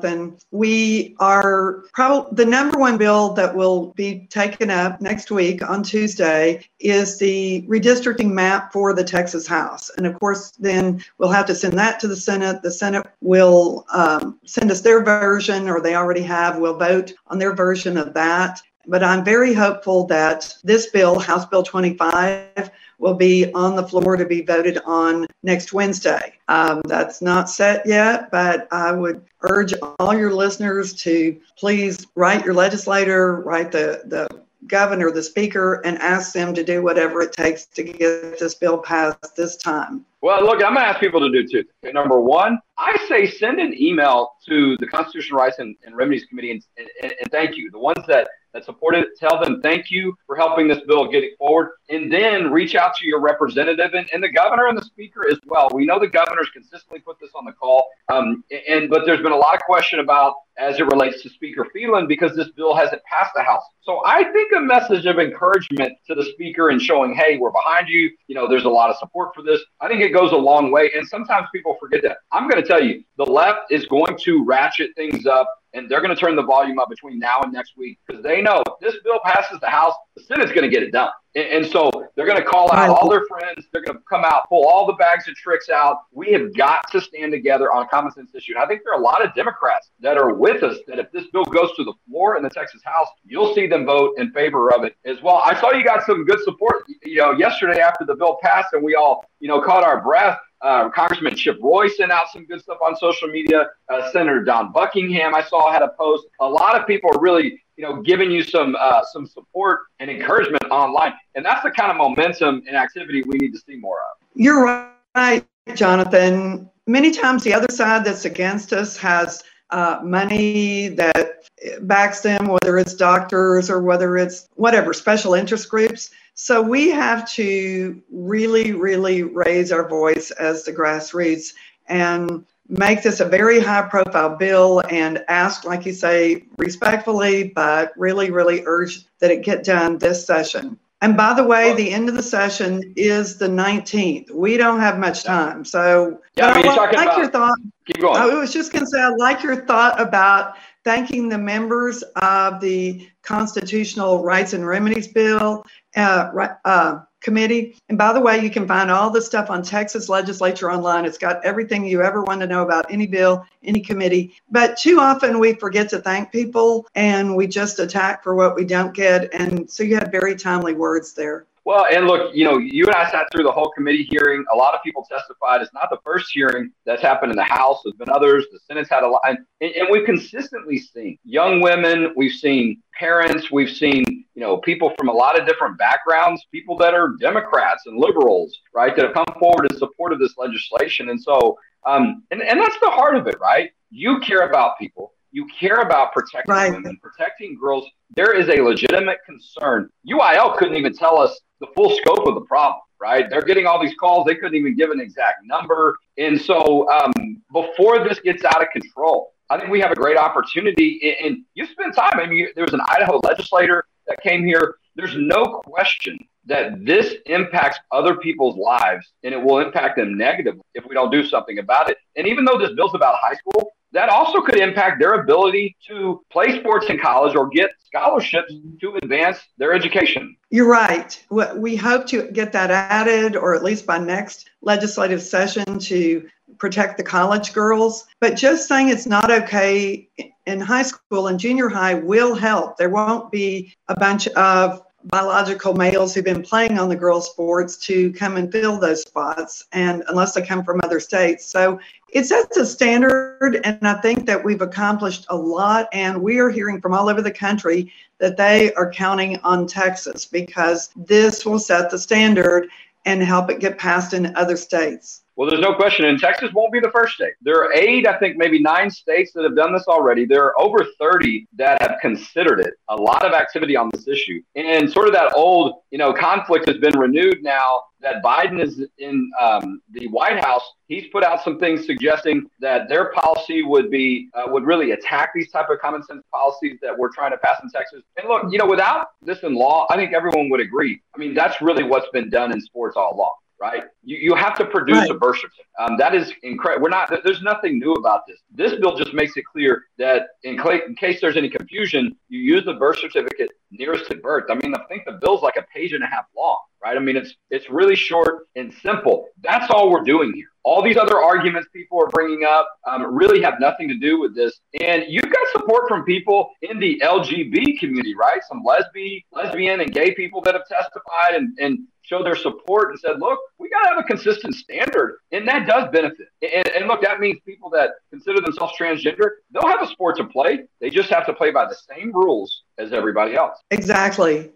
We 0.51 1.17
are 1.19 1.85
probably 1.93 2.45
the 2.45 2.51
number 2.51 2.79
one 2.79 2.99
bill 2.99 3.33
that 3.35 3.55
will 3.55 3.93
be 3.93 4.27
taken 4.31 4.71
up 4.71 5.01
next 5.01 5.31
week 5.31 5.69
on 5.69 5.83
Tuesday 5.83 6.65
is 6.81 7.19
the 7.19 7.63
redistricting 7.69 8.31
map 8.31 8.73
for 8.73 8.95
the 8.95 9.05
Texas 9.05 9.47
House. 9.47 9.91
And 9.97 10.07
of 10.07 10.19
course, 10.19 10.53
then 10.53 11.05
we'll 11.19 11.31
have 11.31 11.47
to 11.47 11.55
send 11.55 11.79
that 11.79 12.01
to 12.01 12.09
the 12.09 12.17
Senate. 12.17 12.63
The 12.63 12.71
Senate 12.71 13.07
will 13.21 13.87
um, 13.93 14.39
send 14.45 14.71
us 14.71 14.81
their 14.81 15.03
version, 15.03 15.69
or 15.69 15.81
they 15.81 15.95
already 15.95 16.23
have. 16.23 16.59
We'll 16.59 16.79
vote 16.79 17.13
on 17.29 17.39
their 17.39 17.55
version 17.55 17.97
of 17.97 18.15
that. 18.15 18.63
But 18.89 19.05
I'm 19.05 19.23
very 19.23 19.53
hopeful 19.53 20.05
that 20.07 20.55
this 20.65 20.87
bill, 20.87 21.19
House 21.19 21.45
Bill 21.45 21.63
25, 21.63 22.71
will 22.99 23.15
be 23.15 23.53
on 23.53 23.77
the 23.77 23.87
floor 23.87 24.17
to 24.17 24.25
be 24.25 24.41
voted 24.41 24.79
on 24.85 25.27
next 25.43 25.73
Wednesday. 25.73 26.33
Um, 26.49 26.81
that's 26.87 27.23
not 27.23 27.51
set 27.51 27.87
yet, 27.87 28.31
but 28.31 28.67
I 28.73 28.93
would 28.93 29.25
urge 29.43 29.75
all 30.01 30.17
your 30.17 30.33
listeners 30.33 30.95
to 31.03 31.39
please 31.57 32.07
write 32.17 32.45
your 32.45 32.55
legislator, 32.55 33.43
write 33.43 33.71
the, 33.71 34.03
the 34.07 34.27
governor, 34.67 35.11
the 35.11 35.23
speaker, 35.23 35.81
and 35.85 35.99
ask 35.99 36.33
them 36.33 36.55
to 36.55 36.65
do 36.65 36.83
whatever 36.83 37.23
it 37.23 37.33
takes 37.33 37.67
to 37.67 37.83
get 37.83 38.39
this 38.39 38.55
bill 38.55 38.79
passed 38.79 39.37
this 39.37 39.57
time. 39.57 40.05
Well, 40.21 40.43
look, 40.43 40.57
I'm 40.57 40.75
going 40.75 40.85
to 40.85 40.87
ask 40.87 40.99
people 40.99 41.21
to 41.21 41.31
do 41.31 41.47
two. 41.47 41.93
Number 41.93 42.21
one, 42.21 42.59
I 42.77 42.97
say 43.09 43.27
send 43.27 43.61
an 43.61 43.73
email 43.81 44.33
to 44.49 44.77
the 44.79 44.87
Constitutional 44.87 45.39
Rights 45.39 45.61
and, 45.61 45.77
and 45.85 45.97
Remedies 45.97 46.25
Committee 46.25 46.51
and, 46.51 46.63
and, 47.03 47.13
and, 47.21 47.31
thank 47.31 47.57
you. 47.57 47.71
The 47.71 47.79
ones 47.79 48.05
that, 48.09 48.29
that 48.53 48.65
supported 48.65 49.05
it, 49.05 49.19
tell 49.19 49.41
them 49.43 49.61
thank 49.63 49.91
you 49.91 50.17
for 50.27 50.37
helping 50.37 50.69
this 50.69 50.81
bill 50.87 51.07
get 51.07 51.25
it 51.25 51.37
forward. 51.39 51.73
And 51.91 52.13
then 52.13 52.51
reach 52.51 52.75
out 52.75 52.95
to 52.97 53.07
your 53.07 53.21
representative 53.21 53.95
and, 53.95 54.09
and 54.13 54.23
the 54.23 54.29
governor 54.29 54.67
and 54.67 54.77
the 54.77 54.85
speaker 54.85 55.27
as 55.31 55.39
well. 55.47 55.69
We 55.73 55.87
know 55.87 55.99
the 55.99 56.09
governor's 56.09 56.51
consistently 56.51 57.01
put 57.01 57.19
this 57.21 57.31
on 57.35 57.45
the 57.45 57.53
call. 57.53 57.87
Um, 58.09 58.45
and 58.69 58.89
But 58.91 59.05
there's 59.07 59.23
been 59.23 59.33
a 59.33 59.37
lot 59.37 59.55
of 59.55 59.61
question 59.63 60.01
about 60.01 60.35
as 60.59 60.79
it 60.79 60.87
relates 60.87 61.23
to 61.23 61.31
Speaker 61.31 61.67
Phelan 61.73 62.07
because 62.07 62.35
this 62.37 62.49
bill 62.51 62.75
hasn't 62.75 63.03
passed 63.05 63.33
the 63.35 63.43
House. 63.43 63.63
So 63.83 64.03
I 64.05 64.25
think 64.33 64.53
a 64.57 64.61
message 64.61 65.07
of 65.07 65.19
encouragement 65.19 65.93
to 66.07 66.15
the 66.15 66.25
speaker 66.25 66.71
and 66.71 66.81
showing, 66.81 67.15
hey, 67.15 67.39
we're 67.39 67.53
behind 67.53 67.89
you. 67.89 68.11
You 68.27 68.35
know, 68.35 68.49
there's 68.49 68.65
a 68.65 68.69
lot 68.69 68.91
of 68.91 68.97
support 68.97 69.35
for 69.35 69.43
this. 69.43 69.61
I 69.81 69.89
think 69.89 70.03
it 70.03 70.11
goes 70.11 70.33
a 70.33 70.37
long 70.37 70.71
way. 70.71 70.91
And 70.95 71.07
sometimes 71.07 71.47
people 71.55 71.77
forget 71.81 72.03
that. 72.03 72.19
I'm 72.33 72.49
going 72.49 72.63
to 72.63 72.69
tell 72.69 72.83
you, 72.83 73.05
the 73.17 73.25
left 73.25 73.71
is 73.71 73.87
going 73.87 74.19
to 74.25 74.45
ratchet 74.45 74.91
things 74.97 75.27
up 75.27 75.49
and 75.75 75.89
they're 75.89 76.01
going 76.01 76.15
to 76.15 76.21
turn 76.21 76.35
the 76.35 76.43
volume 76.43 76.79
up 76.79 76.89
between 76.89 77.19
now 77.19 77.41
and 77.43 77.53
next 77.53 77.77
week 77.77 77.99
because 78.07 78.23
they 78.23 78.41
know 78.41 78.63
if 78.67 78.75
this 78.81 78.95
bill 79.05 79.21
passes 79.25 79.61
the 79.61 79.69
House, 79.69 79.95
the 80.17 80.23
Senate's 80.23 80.53
going 80.53 80.69
to 80.69 80.71
get 80.71 80.83
it 80.83 80.93
done. 80.93 81.11
And, 81.35 81.67
so 81.67 81.91
they're 82.17 82.27
going 82.27 82.39
to 82.39 82.45
call 82.45 82.73
out 82.73 82.89
all 82.89 83.09
their 83.09 83.25
friends. 83.29 83.67
They're 83.73 83.83
going 83.83 83.99
to 83.99 84.05
come 84.09 84.25
out, 84.25 84.49
pull 84.49 84.67
all 84.67 84.87
the 84.87 84.95
bags 84.95 85.29
of 85.29 85.35
tricks 85.35 85.69
out. 85.69 85.99
We 86.11 86.33
have 86.33 86.55
got 86.57 86.91
to 86.91 87.01
stand 87.01 87.33
together 87.33 87.73
on 87.73 87.85
a 87.85 87.89
common 87.89 88.11
sense 88.13 88.35
issue. 88.35 88.55
And 88.55 88.63
I 88.63 88.67
think 88.67 88.83
there 88.85 88.95
are 88.95 89.01
a 89.01 89.03
lot 89.03 89.25
of 89.25 89.35
Democrats 89.35 89.91
that 90.01 90.17
are 90.17 90.35
with 90.35 90.63
us 90.63 90.79
that 90.89 90.99
if 90.99 91.13
this 91.13 91.27
bill 91.33 91.45
goes 91.45 91.71
to 91.77 91.85
the 91.85 91.93
floor 92.09 92.37
in 92.37 92.43
the 92.43 92.51
Texas 92.51 92.83
House, 92.85 93.09
you'll 93.25 93.55
see 93.55 93.67
them 93.67 93.85
vote 93.85 94.15
in 94.19 94.33
favor 94.33 94.73
of 94.73 94.85
it 94.85 94.97
as 95.05 95.23
well. 95.23 95.37
I 95.45 95.59
saw 95.61 95.73
you 95.73 95.85
got 95.85 96.05
some 96.07 96.25
good 96.25 96.41
support, 96.41 96.85
you 97.05 97.17
know, 97.17 97.33
yesterday 97.33 97.81
after 97.81 98.05
the 98.05 98.15
bill 98.17 98.39
passed 98.43 98.73
and 98.73 98.83
we 98.83 98.95
all, 98.95 99.25
you 99.39 99.49
know, 99.49 99.61
caught 99.61 99.85
our 99.85 100.01
breath. 100.01 100.39
Uh, 100.61 100.89
Congressman 100.91 101.37
Chip 101.37 101.59
Roy 101.63 101.89
sent 101.89 102.11
out 102.11 102.31
some 102.33 102.45
good 102.45 102.61
stuff 102.61 102.79
on 102.85 102.97
social 102.97 103.29
media. 103.29 103.69
Uh, 103.89 104.11
Senator 104.11 104.43
Dawn 104.43 104.73
Buckingham, 104.73 105.35
I 105.35 105.43
saw, 105.43 105.71
had 105.73 105.83
a 105.83 105.89
post. 105.99 106.27
A 106.41 106.49
lot 106.49 106.79
of 106.79 106.87
people 106.87 107.11
are 107.15 107.21
really, 107.21 107.63
you 107.77 107.85
know, 107.85 108.03
giving 108.03 108.31
you 108.31 108.43
some 108.43 108.77
uh, 108.79 109.03
some 109.13 109.27
support 109.27 109.81
and 110.01 110.11
encouragement 110.11 110.65
online, 110.71 111.13
and 111.35 111.45
that's 111.45 111.63
the 111.63 111.71
kind 111.71 111.91
of 111.91 111.97
momentum 111.97 112.63
and 112.67 112.77
activity 112.77 113.23
we 113.27 113.39
need 113.39 113.53
to 113.53 113.59
see 113.59 113.77
more 113.77 113.99
of. 113.99 114.27
You're 114.35 114.91
right, 115.15 115.47
Jonathan. 115.75 116.69
Many 116.87 117.11
times, 117.11 117.45
the 117.45 117.55
other 117.55 117.73
side 117.73 118.05
that's 118.05 118.25
against 118.25 118.73
us 118.73 118.97
has 118.97 119.45
uh, 119.71 120.01
money 120.03 120.89
that 120.89 121.45
backs 121.83 122.21
them, 122.21 122.47
whether 122.47 122.79
it's 122.79 122.95
doctors 122.95 123.71
or 123.71 123.83
whether 123.83 124.17
it's 124.17 124.49
whatever 124.55 124.93
special 124.93 125.35
interest 125.35 125.69
groups. 125.69 126.11
So 126.41 126.63
we 126.63 126.89
have 126.91 127.29
to 127.33 128.01
really, 128.13 128.71
really 128.71 129.25
raise 129.25 129.73
our 129.73 129.89
voice 129.89 130.31
as 130.31 130.63
the 130.63 130.73
grassroots 130.73 131.53
and 131.89 132.47
make 132.69 133.03
this 133.03 133.19
a 133.19 133.25
very 133.25 133.59
high 133.59 133.83
profile 133.83 134.37
bill 134.37 134.85
and 134.89 135.25
ask, 135.27 135.65
like 135.65 135.85
you 135.85 135.93
say, 135.93 136.45
respectfully, 136.57 137.49
but 137.57 137.93
really, 137.97 138.31
really 138.31 138.63
urge 138.67 139.05
that 139.19 139.33
it 139.33 139.43
get 139.43 139.65
done 139.65 139.99
this 139.99 140.25
session. 140.25 140.79
And 141.01 141.17
by 141.17 141.33
the 141.33 141.45
way, 141.45 141.75
the 141.75 141.93
end 141.93 142.09
of 142.09 142.17
the 142.17 142.23
session 142.23 142.93
is 142.97 143.39
the 143.39 143.47
19th. 143.47 144.33
We 144.33 144.57
don't 144.57 144.81
have 144.81 144.99
much 144.99 145.23
time. 145.23 145.65
So, 145.65 146.21
yeah, 146.37 146.49
I, 146.49 146.61
like 146.91 147.17
your 147.17 147.29
thought. 147.29 147.57
Keep 147.87 148.01
going. 148.01 148.17
I 148.17 148.27
was 148.27 148.53
just 148.53 148.73
going 148.73 148.85
to 148.85 148.91
say, 148.91 149.01
I 149.01 149.11
like 149.11 149.45
your 149.45 149.65
thought 149.65 150.01
about 150.01 150.57
thanking 150.85 151.29
the 151.29 151.39
members 151.39 152.03
of 152.17 152.61
the 152.61 153.09
Constitutional 153.23 154.25
Rights 154.25 154.55
and 154.55 154.67
Remedies 154.67 155.07
Bill 155.07 155.65
uh, 155.97 156.49
uh, 156.65 157.01
Committee. 157.21 157.77
And 157.89 157.99
by 157.99 158.13
the 158.13 158.21
way, 158.21 158.39
you 158.39 158.51
can 158.51 158.67
find 158.67 158.91
all 158.91 159.11
the 159.11 159.23
stuff 159.23 159.51
on 159.51 159.63
Texas 159.63 160.09
Legislature 160.09 160.71
online. 160.71 161.05
It's 161.05 161.19
got 161.19 161.45
everything 161.45 161.85
you 161.85 162.03
ever 162.03 162.23
want 162.23 162.41
to 162.41 162.47
know 162.47 162.63
about 162.63 162.87
any 162.91 163.07
bill, 163.07 163.45
any 163.63 163.81
committee. 163.81 164.35
But 164.51 164.77
too 164.77 165.01
often 165.01 165.39
we 165.39 165.55
forget 165.55 165.89
to 165.91 166.01
thank 166.01 166.33
people 166.33 166.87
and 166.95 167.37
we 167.37 167.47
just 167.47 167.79
attack 167.79 168.23
for 168.23 168.35
what 168.35 168.55
we 168.55 168.65
don't 168.65 168.95
get. 168.95 169.33
And 169.35 169.71
so 169.71 169.83
you 169.83 169.97
had 169.97 170.13
very 170.13 170.37
timely 170.37 170.75
words 170.75 171.13
there. 171.13 171.47
Well, 171.65 171.85
and 171.93 172.07
look, 172.07 172.35
you 172.35 172.45
know, 172.45 172.57
you 172.57 172.87
and 172.87 172.95
I 172.95 173.11
sat 173.11 173.27
through 173.31 173.45
the 173.45 173.53
whole 173.53 173.71
committee 173.73 174.09
hearing. 174.11 174.43
A 174.55 174.57
lot 174.57 174.75
of 174.75 174.83
people 174.83 175.05
testified. 175.07 175.61
It's 175.61 175.75
not 175.75 175.91
the 175.91 175.99
first 176.03 176.31
hearing 176.33 176.73
that's 176.87 177.03
happened 177.03 177.31
in 177.31 177.37
the 177.37 177.45
House. 177.45 177.83
There's 177.85 177.95
been 177.95 178.09
others. 178.09 178.47
The 178.51 178.59
Senate's 178.67 178.89
had 178.89 179.03
a 179.03 179.07
lot. 179.07 179.21
And, 179.27 179.39
and 179.61 179.87
we've 179.91 180.07
consistently 180.07 180.79
seen 180.79 181.19
young 181.25 181.61
women. 181.61 182.15
We've 182.17 182.33
seen 182.33 182.83
parents. 182.99 183.51
We've 183.51 183.69
seen, 183.69 184.03
you 184.39 184.45
know, 184.45 184.59
people 184.59 184.93
from 184.97 185.09
a 185.09 185.13
lot 185.13 185.37
of 185.37 185.49
different 185.49 185.77
backgrounds, 185.79 186.47
people 186.53 186.77
that 186.77 186.95
are 186.95 187.17
Democrats 187.19 187.87
and 187.87 187.99
liberals, 187.99 188.57
right, 188.73 188.95
that 188.95 189.05
have 189.05 189.13
come 189.13 189.27
forward 189.41 189.67
in 189.69 189.77
support 189.77 190.13
of 190.13 190.21
this 190.21 190.35
legislation. 190.39 191.09
And 191.09 191.21
so, 191.21 191.59
um, 191.85 192.23
and, 192.31 192.41
and 192.41 192.61
that's 192.61 192.79
the 192.81 192.89
heart 192.89 193.17
of 193.17 193.27
it, 193.27 193.35
right? 193.41 193.73
You 193.91 194.21
care 194.21 194.49
about 194.49 194.79
people 194.79 195.13
you 195.31 195.47
care 195.59 195.81
about 195.81 196.13
protecting 196.13 196.55
right. 196.55 196.73
women, 196.73 196.99
protecting 197.03 197.59
girls. 197.61 197.87
There 198.17 198.33
is 198.33 198.49
a 198.49 198.63
legitimate 198.63 199.19
concern. 199.27 199.91
UIL 200.09 200.57
couldn't 200.57 200.77
even 200.77 200.95
tell 200.95 201.19
us 201.19 201.39
the 201.61 201.67
full 201.77 201.91
scope 201.91 202.27
of 202.27 202.35
the 202.35 202.41
problem, 202.43 202.81
right? 203.01 203.29
They're 203.29 203.43
getting 203.43 203.67
all 203.67 203.83
these 203.83 203.95
calls. 204.01 204.25
They 204.27 204.35
couldn't 204.35 204.55
even 204.55 204.75
give 204.77 204.91
an 204.91 205.01
exact 205.01 205.45
number. 205.45 205.97
And 206.17 206.41
so 206.41 206.89
um, 206.91 207.43
before 207.53 208.09
this 208.09 208.21
gets 208.21 208.45
out 208.45 208.63
of 208.63 208.71
control, 208.71 209.35
I 209.51 209.59
think 209.59 209.71
we 209.71 209.81
have 209.81 209.91
a 209.91 209.97
great 209.97 210.17
opportunity. 210.17 211.17
And 211.23 211.45
you 211.55 211.67
spend 211.67 211.95
time. 211.95 212.19
I 212.19 212.27
mean, 212.27 212.49
there 212.55 212.65
was 212.65 212.75
an 212.75 212.83
Idaho 212.89 213.21
legislator 213.23 213.85
that 214.09 214.21
came 214.23 214.45
here. 214.45 214.77
There's 214.97 215.17
no 215.17 215.61
question 215.65 216.19
that 216.47 216.85
this 216.85 217.15
impacts 217.27 217.79
other 217.93 218.17
people's 218.17 218.57
lives 218.57 219.13
and 219.23 219.35
it 219.35 219.41
will 219.41 219.59
impact 219.61 219.97
them 219.97 220.17
negatively 220.17 220.63
if 220.75 220.85
we 220.87 220.95
don't 220.95 221.11
do 221.13 221.25
something 221.25 221.59
about 221.59 221.91
it. 221.91 221.99
And 222.17 222.27
even 222.27 222.45
though 222.45 222.59
this 222.59 222.73
bill's 222.73 222.95
about 222.95 223.17
high 223.21 223.35
school, 223.35 223.73
that 223.93 224.09
also 224.09 224.41
could 224.41 224.57
impact 224.57 225.01
their 225.01 225.15
ability 225.15 225.77
to 225.87 226.23
play 226.31 226.59
sports 226.61 226.87
in 226.91 226.99
college 226.99 227.35
or 227.35 227.49
get 227.49 227.71
scholarships 227.85 228.53
to 228.81 228.97
advance 229.03 229.39
their 229.57 229.73
education. 229.73 230.37
You're 230.51 230.69
right. 230.69 231.25
We 231.31 231.77
hope 231.77 232.07
to 232.09 232.31
get 232.31 232.53
that 232.53 232.71
added, 232.71 233.37
or 233.37 233.55
at 233.55 233.63
least 233.63 233.87
by 233.87 233.99
next 233.99 234.51
legislative 234.61 235.23
session, 235.23 235.79
to 235.79 236.29
protect 236.59 236.97
the 236.97 237.03
college 237.03 237.53
girls, 237.53 238.07
but 238.21 238.37
just 238.37 238.69
saying 238.69 238.89
it's 238.89 239.07
not 239.07 239.31
okay 239.31 240.09
in 240.47 240.61
high 240.61 240.83
school 240.83 241.29
and 241.29 241.39
junior 241.39 241.69
high 241.69 241.95
will 241.95 242.35
help. 242.35 242.77
There 242.77 242.91
won't 242.91 243.31
be 243.31 243.75
a 243.89 243.95
bunch 243.99 244.29
of 244.29 244.83
biological 245.05 245.75
males 245.75 246.15
who've 246.15 246.25
been 246.25 246.43
playing 246.43 246.79
on 246.79 246.89
the 246.89 246.97
girls' 246.97 247.31
sports 247.31 247.77
to 247.87 248.13
come 248.13 248.37
and 248.37 248.51
fill 248.51 248.79
those 248.79 249.03
spots, 249.03 249.67
and 249.73 250.03
unless 250.09 250.33
they 250.33 250.43
come 250.43 250.65
from 250.65 250.81
other 250.83 251.01
states. 251.01 251.47
So 251.47 251.79
it 252.13 252.25
sets 252.25 252.57
a 252.57 252.67
standard, 252.67 253.61
and 253.65 253.87
I 253.87 253.95
think 254.01 254.27
that 254.27 254.43
we've 254.43 254.63
accomplished 254.63 255.27
a 255.29 255.37
lot. 255.37 255.89
And 255.93 256.21
we 256.21 256.39
are 256.39 256.51
hearing 256.51 256.81
from 256.81 256.95
all 256.95 257.09
over 257.09 257.23
the 257.23 257.31
country 257.31 257.93
that 258.19 258.37
they 258.37 258.73
are 258.75 258.91
counting 258.91 259.39
on 259.45 259.67
Texas 259.67 260.25
because 260.27 260.91
this 260.97 261.47
will 261.47 261.61
set 261.61 261.91
the 261.91 261.99
standard 261.99 262.69
and 263.05 263.23
help 263.23 263.51
it 263.51 263.61
get 263.61 263.79
passed 263.79 264.13
in 264.13 264.35
other 264.37 264.57
states. 264.57 265.23
Well, 265.39 265.49
there's 265.49 265.63
no 265.63 265.73
question, 265.73 266.07
and 266.07 266.19
Texas 266.19 266.51
won't 266.53 266.73
be 266.73 266.81
the 266.81 266.91
first 266.91 267.15
state. 267.15 267.35
There 267.43 267.63
are 267.63 267.73
eight, 267.73 268.09
I 268.09 268.19
think, 268.19 268.37
maybe 268.37 268.59
nine 268.59 268.91
states 268.91 269.31
that 269.35 269.45
have 269.45 269.55
done 269.55 269.73
this 269.73 269.85
already. 269.87 270.25
There 270.25 270.45
are 270.45 270.61
over 270.61 270.85
30 270.99 271.47
that 271.59 271.81
have 271.81 271.99
considered 272.03 272.59
it. 272.59 272.75
A 272.89 272.97
lot 272.97 273.25
of 273.25 273.33
activity 273.33 273.77
on 273.77 273.89
this 273.93 274.09
issue, 274.09 274.43
and 274.57 274.91
sort 274.91 275.07
of 275.07 275.15
that 275.15 275.33
old, 275.37 275.83
you 275.93 275.99
know, 275.99 276.13
conflict 276.13 276.67
has 276.67 276.79
been 276.79 276.99
renewed 276.99 277.41
now 277.45 277.83
that 278.01 278.21
Biden 278.21 278.61
is 278.61 278.85
in 278.99 279.31
um, 279.41 279.81
the 279.93 280.09
White 280.09 280.45
House. 280.45 280.63
He's 280.89 281.07
put 281.13 281.23
out 281.23 281.45
some 281.45 281.61
things 281.61 281.87
suggesting 281.87 282.51
that 282.59 282.89
their 282.89 283.13
policy 283.13 283.63
would 283.63 283.93
be 283.93 284.31
uh, 284.35 284.47
would 284.49 284.65
really 284.65 284.91
attack 284.91 285.31
these 285.37 285.53
type 285.53 285.71
of 285.71 285.79
common 285.79 286.03
sense 286.03 286.25
policies 286.35 286.81
that 286.83 286.99
we're 286.99 287.13
trying 287.13 287.31
to 287.31 287.39
pass 287.39 287.61
in 287.63 287.71
Texas. 287.71 288.03
And 288.17 288.29
look, 288.29 288.51
you 288.51 288.59
know, 288.59 288.67
without 288.67 289.11
this 289.23 289.39
in 289.45 289.55
law, 289.55 289.87
I 289.89 289.95
think 289.95 290.13
everyone 290.13 290.51
would 290.51 290.61
agree. 290.61 291.01
I 291.15 291.19
mean, 291.19 291.33
that's 291.33 291.63
really 291.63 291.85
what's 291.85 292.09
been 292.13 292.29
done 292.29 292.51
in 292.51 292.61
sports 292.61 292.97
all 292.97 293.15
along 293.15 293.35
right? 293.61 293.85
You, 294.03 294.17
you 294.19 294.35
have 294.35 294.57
to 294.59 294.65
produce 294.65 294.99
right. 294.99 295.11
a 295.11 295.15
birth 295.15 295.37
certificate. 295.37 295.67
Um, 295.79 295.97
that 295.99 296.15
is 296.15 296.33
incredible. 296.43 296.85
We're 296.85 296.91
not, 296.91 297.13
there's 297.25 297.43
nothing 297.43 297.79
new 297.79 297.93
about 297.95 298.23
this. 298.27 298.41
This 298.55 298.79
bill 298.81 298.97
just 298.97 299.15
makes 299.15 299.37
it 299.37 299.45
clear 299.45 299.85
that 299.99 300.29
in, 300.45 300.57
cl- 300.57 300.81
in 300.87 300.95
case 300.95 301.21
there's 301.21 301.37
any 301.37 301.49
confusion, 301.49 302.17
you 302.29 302.41
use 302.41 302.65
the 302.65 302.75
birth 302.75 302.99
certificate 302.99 303.51
nearest 303.71 304.11
to 304.11 304.17
birth. 304.17 304.45
I 304.51 304.55
mean, 304.55 304.75
I 304.75 304.83
think 304.89 305.05
the 305.05 305.19
bill's 305.21 305.43
like 305.43 305.57
a 305.57 305.63
page 305.75 305.93
and 305.93 306.03
a 306.03 306.07
half 306.07 306.25
long, 306.37 306.59
right? 306.83 306.97
I 306.97 307.01
mean, 307.01 307.17
it's, 307.17 307.35
it's 307.51 307.69
really 307.71 307.97
short 307.97 308.49
and 308.57 308.73
simple. 308.83 309.29
That's 309.43 309.71
all 309.71 309.91
we're 309.91 310.05
doing 310.05 310.33
here. 310.35 310.49
All 310.65 310.83
these 310.83 310.97
other 310.97 311.19
arguments 311.19 311.69
people 311.73 311.99
are 312.03 312.09
bringing 312.09 312.45
up 312.45 312.69
um, 312.87 313.15
really 313.15 313.41
have 313.43 313.55
nothing 313.59 313.89
to 313.89 313.97
do 313.97 314.21
with 314.21 314.35
this. 314.35 314.61
And 314.81 315.05
you've 315.09 315.31
got 315.31 315.49
support 315.53 315.89
from 315.89 316.05
people 316.05 316.51
in 316.63 316.79
the 316.79 317.01
LGB 317.03 317.79
community, 317.79 318.15
right? 318.15 318.41
Some 318.49 318.63
lesbian, 318.65 319.23
lesbian 319.33 319.81
and 319.81 319.93
gay 319.93 320.15
people 320.15 320.43
that 320.43 320.55
have 320.55 320.67
testified 320.69 321.35
and, 321.35 321.57
and 321.59 321.79
show 322.09 322.23
their 322.23 322.37
support 322.37 322.91
and 322.91 322.99
said, 323.01 323.19
look, 323.19 323.39
we 323.59 323.69
got 323.69 323.83
to 323.83 323.89
have 323.91 323.99
a 323.99 324.03
consistent 324.03 324.55
standard. 324.55 325.19
And 325.31 325.47
that 325.47 325.67
does 325.67 325.91
benefit. 325.93 326.29
And, 326.43 326.69
and, 326.69 326.89
look, 326.89 327.03
that 327.03 327.21
means 327.21 327.39
people 327.45 327.71
that 327.71 327.91
consider 328.11 328.41
themselves 328.41 328.73
transgender, 328.79 329.31
they'll 329.53 329.69
have 329.69 329.83
a 329.83 329.89
sport 329.89 330.17
to 330.17 330.25
play. 330.25 330.61
They 330.81 330.91
just 330.91 331.11
have 331.11 331.27
to 331.27 331.35
play 331.35 331.51
by 331.51 331.67
the 331.67 331.77
same 331.95 332.13
rules 332.13 332.63
as 332.79 332.93
everybody 332.93 333.37
else. 333.37 333.58
Exactly. 333.71 334.51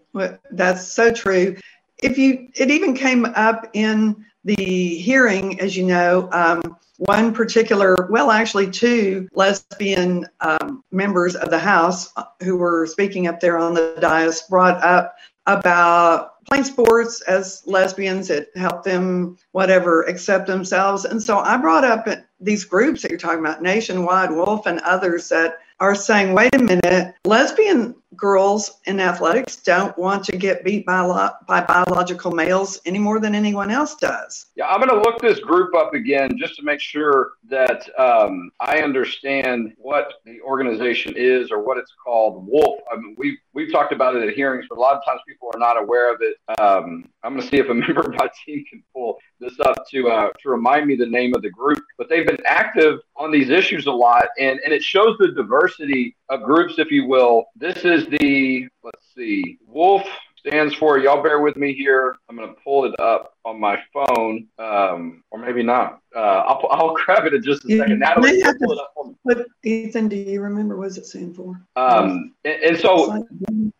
That's 0.50 0.86
so 0.86 1.12
true. 1.12 1.56
If 2.02 2.18
you, 2.18 2.48
it 2.54 2.70
even 2.70 2.94
came 2.94 3.24
up 3.24 3.68
in 3.74 4.24
the 4.44 4.96
hearing, 4.96 5.60
as 5.60 5.76
you 5.76 5.86
know, 5.86 6.28
um, 6.32 6.76
one 6.98 7.32
particular, 7.32 8.06
well, 8.10 8.30
actually, 8.30 8.70
two 8.70 9.28
lesbian 9.34 10.26
um, 10.40 10.84
members 10.90 11.34
of 11.34 11.50
the 11.50 11.58
House 11.58 12.12
who 12.42 12.56
were 12.56 12.86
speaking 12.86 13.26
up 13.26 13.40
there 13.40 13.58
on 13.58 13.74
the 13.74 13.96
dais 14.00 14.42
brought 14.48 14.82
up 14.82 15.16
about 15.46 16.44
playing 16.44 16.64
sports 16.64 17.20
as 17.22 17.62
lesbians. 17.66 18.30
It 18.30 18.50
helped 18.56 18.84
them, 18.84 19.36
whatever, 19.52 20.02
accept 20.02 20.46
themselves. 20.46 21.04
And 21.04 21.22
so 21.22 21.38
I 21.38 21.56
brought 21.56 21.84
up 21.84 22.06
these 22.40 22.64
groups 22.64 23.02
that 23.02 23.10
you're 23.10 23.18
talking 23.18 23.40
about, 23.40 23.62
Nationwide 23.62 24.30
Wolf 24.30 24.66
and 24.66 24.80
others 24.80 25.28
that 25.30 25.58
are 25.80 25.94
saying, 25.94 26.34
wait 26.34 26.54
a 26.54 26.62
minute, 26.62 27.14
lesbian 27.24 27.94
girls 28.16 28.80
in 28.86 29.00
athletics 29.00 29.56
don't 29.56 29.96
want 29.98 30.24
to 30.24 30.36
get 30.36 30.64
beat 30.64 30.84
by, 30.86 31.30
by 31.46 31.60
biological 31.62 32.30
males 32.30 32.80
any 32.84 32.98
more 32.98 33.18
than 33.18 33.34
anyone 33.34 33.70
else 33.70 33.96
does. 33.96 34.46
Yeah, 34.56 34.66
I'm 34.66 34.80
going 34.80 34.90
to 34.90 35.08
look 35.08 35.20
this 35.20 35.40
group 35.40 35.74
up 35.74 35.94
again 35.94 36.36
just 36.38 36.56
to 36.56 36.62
make 36.62 36.80
sure 36.80 37.32
that 37.48 37.88
um, 37.98 38.50
I 38.60 38.78
understand 38.78 39.72
what 39.78 40.14
the 40.24 40.40
organization 40.42 41.14
is 41.16 41.50
or 41.50 41.62
what 41.62 41.78
it's 41.78 41.92
called. 42.02 42.46
Wolf. 42.46 42.80
I 42.90 42.96
mean, 42.96 43.14
we've 43.18 43.38
we've 43.52 43.72
talked 43.72 43.92
about 43.92 44.16
it 44.16 44.26
at 44.28 44.34
hearings, 44.34 44.66
but 44.68 44.78
a 44.78 44.80
lot 44.80 44.96
of 44.96 45.04
times 45.04 45.20
people 45.26 45.50
are 45.54 45.58
not 45.58 45.80
aware 45.80 46.12
of 46.12 46.20
it. 46.20 46.36
Um, 46.58 47.08
I'm 47.22 47.34
going 47.34 47.42
to 47.42 47.48
see 47.48 47.58
if 47.58 47.68
a 47.68 47.74
member 47.74 48.00
of 48.00 48.14
my 48.14 48.28
team 48.44 48.64
can 48.68 48.82
pull 48.92 49.18
this 49.40 49.58
up 49.60 49.86
to 49.90 50.08
uh, 50.08 50.30
to 50.40 50.48
remind 50.48 50.86
me 50.86 50.96
the 50.96 51.06
name 51.06 51.34
of 51.34 51.42
the 51.42 51.50
group. 51.50 51.82
But 51.98 52.08
they've 52.08 52.26
been 52.26 52.38
active 52.46 53.00
on 53.16 53.30
these 53.30 53.50
issues 53.50 53.86
a 53.86 53.92
lot, 53.92 54.26
and 54.38 54.60
and 54.64 54.72
it 54.72 54.82
shows 54.82 55.16
the 55.18 55.28
diversity 55.28 56.16
of 56.28 56.42
groups, 56.42 56.78
if 56.78 56.90
you 56.90 57.06
will. 57.06 57.46
This 57.56 57.84
is 57.84 58.01
the 58.08 58.68
let's 58.82 59.06
see, 59.14 59.58
Wolf 59.66 60.02
stands 60.46 60.74
for. 60.74 60.98
Y'all 60.98 61.22
bear 61.22 61.40
with 61.40 61.56
me 61.56 61.72
here. 61.72 62.16
I'm 62.28 62.36
going 62.36 62.48
to 62.48 62.54
pull 62.62 62.84
it 62.84 62.98
up 63.00 63.34
on 63.44 63.60
my 63.60 63.78
phone, 63.92 64.46
um, 64.58 65.22
or 65.30 65.38
maybe 65.38 65.62
not. 65.62 66.00
Uh, 66.14 66.18
I'll, 66.46 66.68
I'll 66.70 66.94
grab 67.04 67.26
it 67.26 67.34
in 67.34 67.42
just 67.42 67.64
a 67.64 67.68
you 67.68 67.78
second. 67.78 68.00
Natalie, 68.00 68.42
pull 68.42 68.72
it 68.72 68.78
up 68.78 68.92
me. 69.06 69.14
But 69.24 69.46
Ethan, 69.64 70.08
do 70.08 70.16
you 70.16 70.40
remember 70.40 70.76
what 70.76 70.96
it 70.96 71.06
stand 71.06 71.36
for? 71.36 71.60
Um, 71.76 72.34
and, 72.44 72.62
and 72.62 72.78
so 72.78 73.26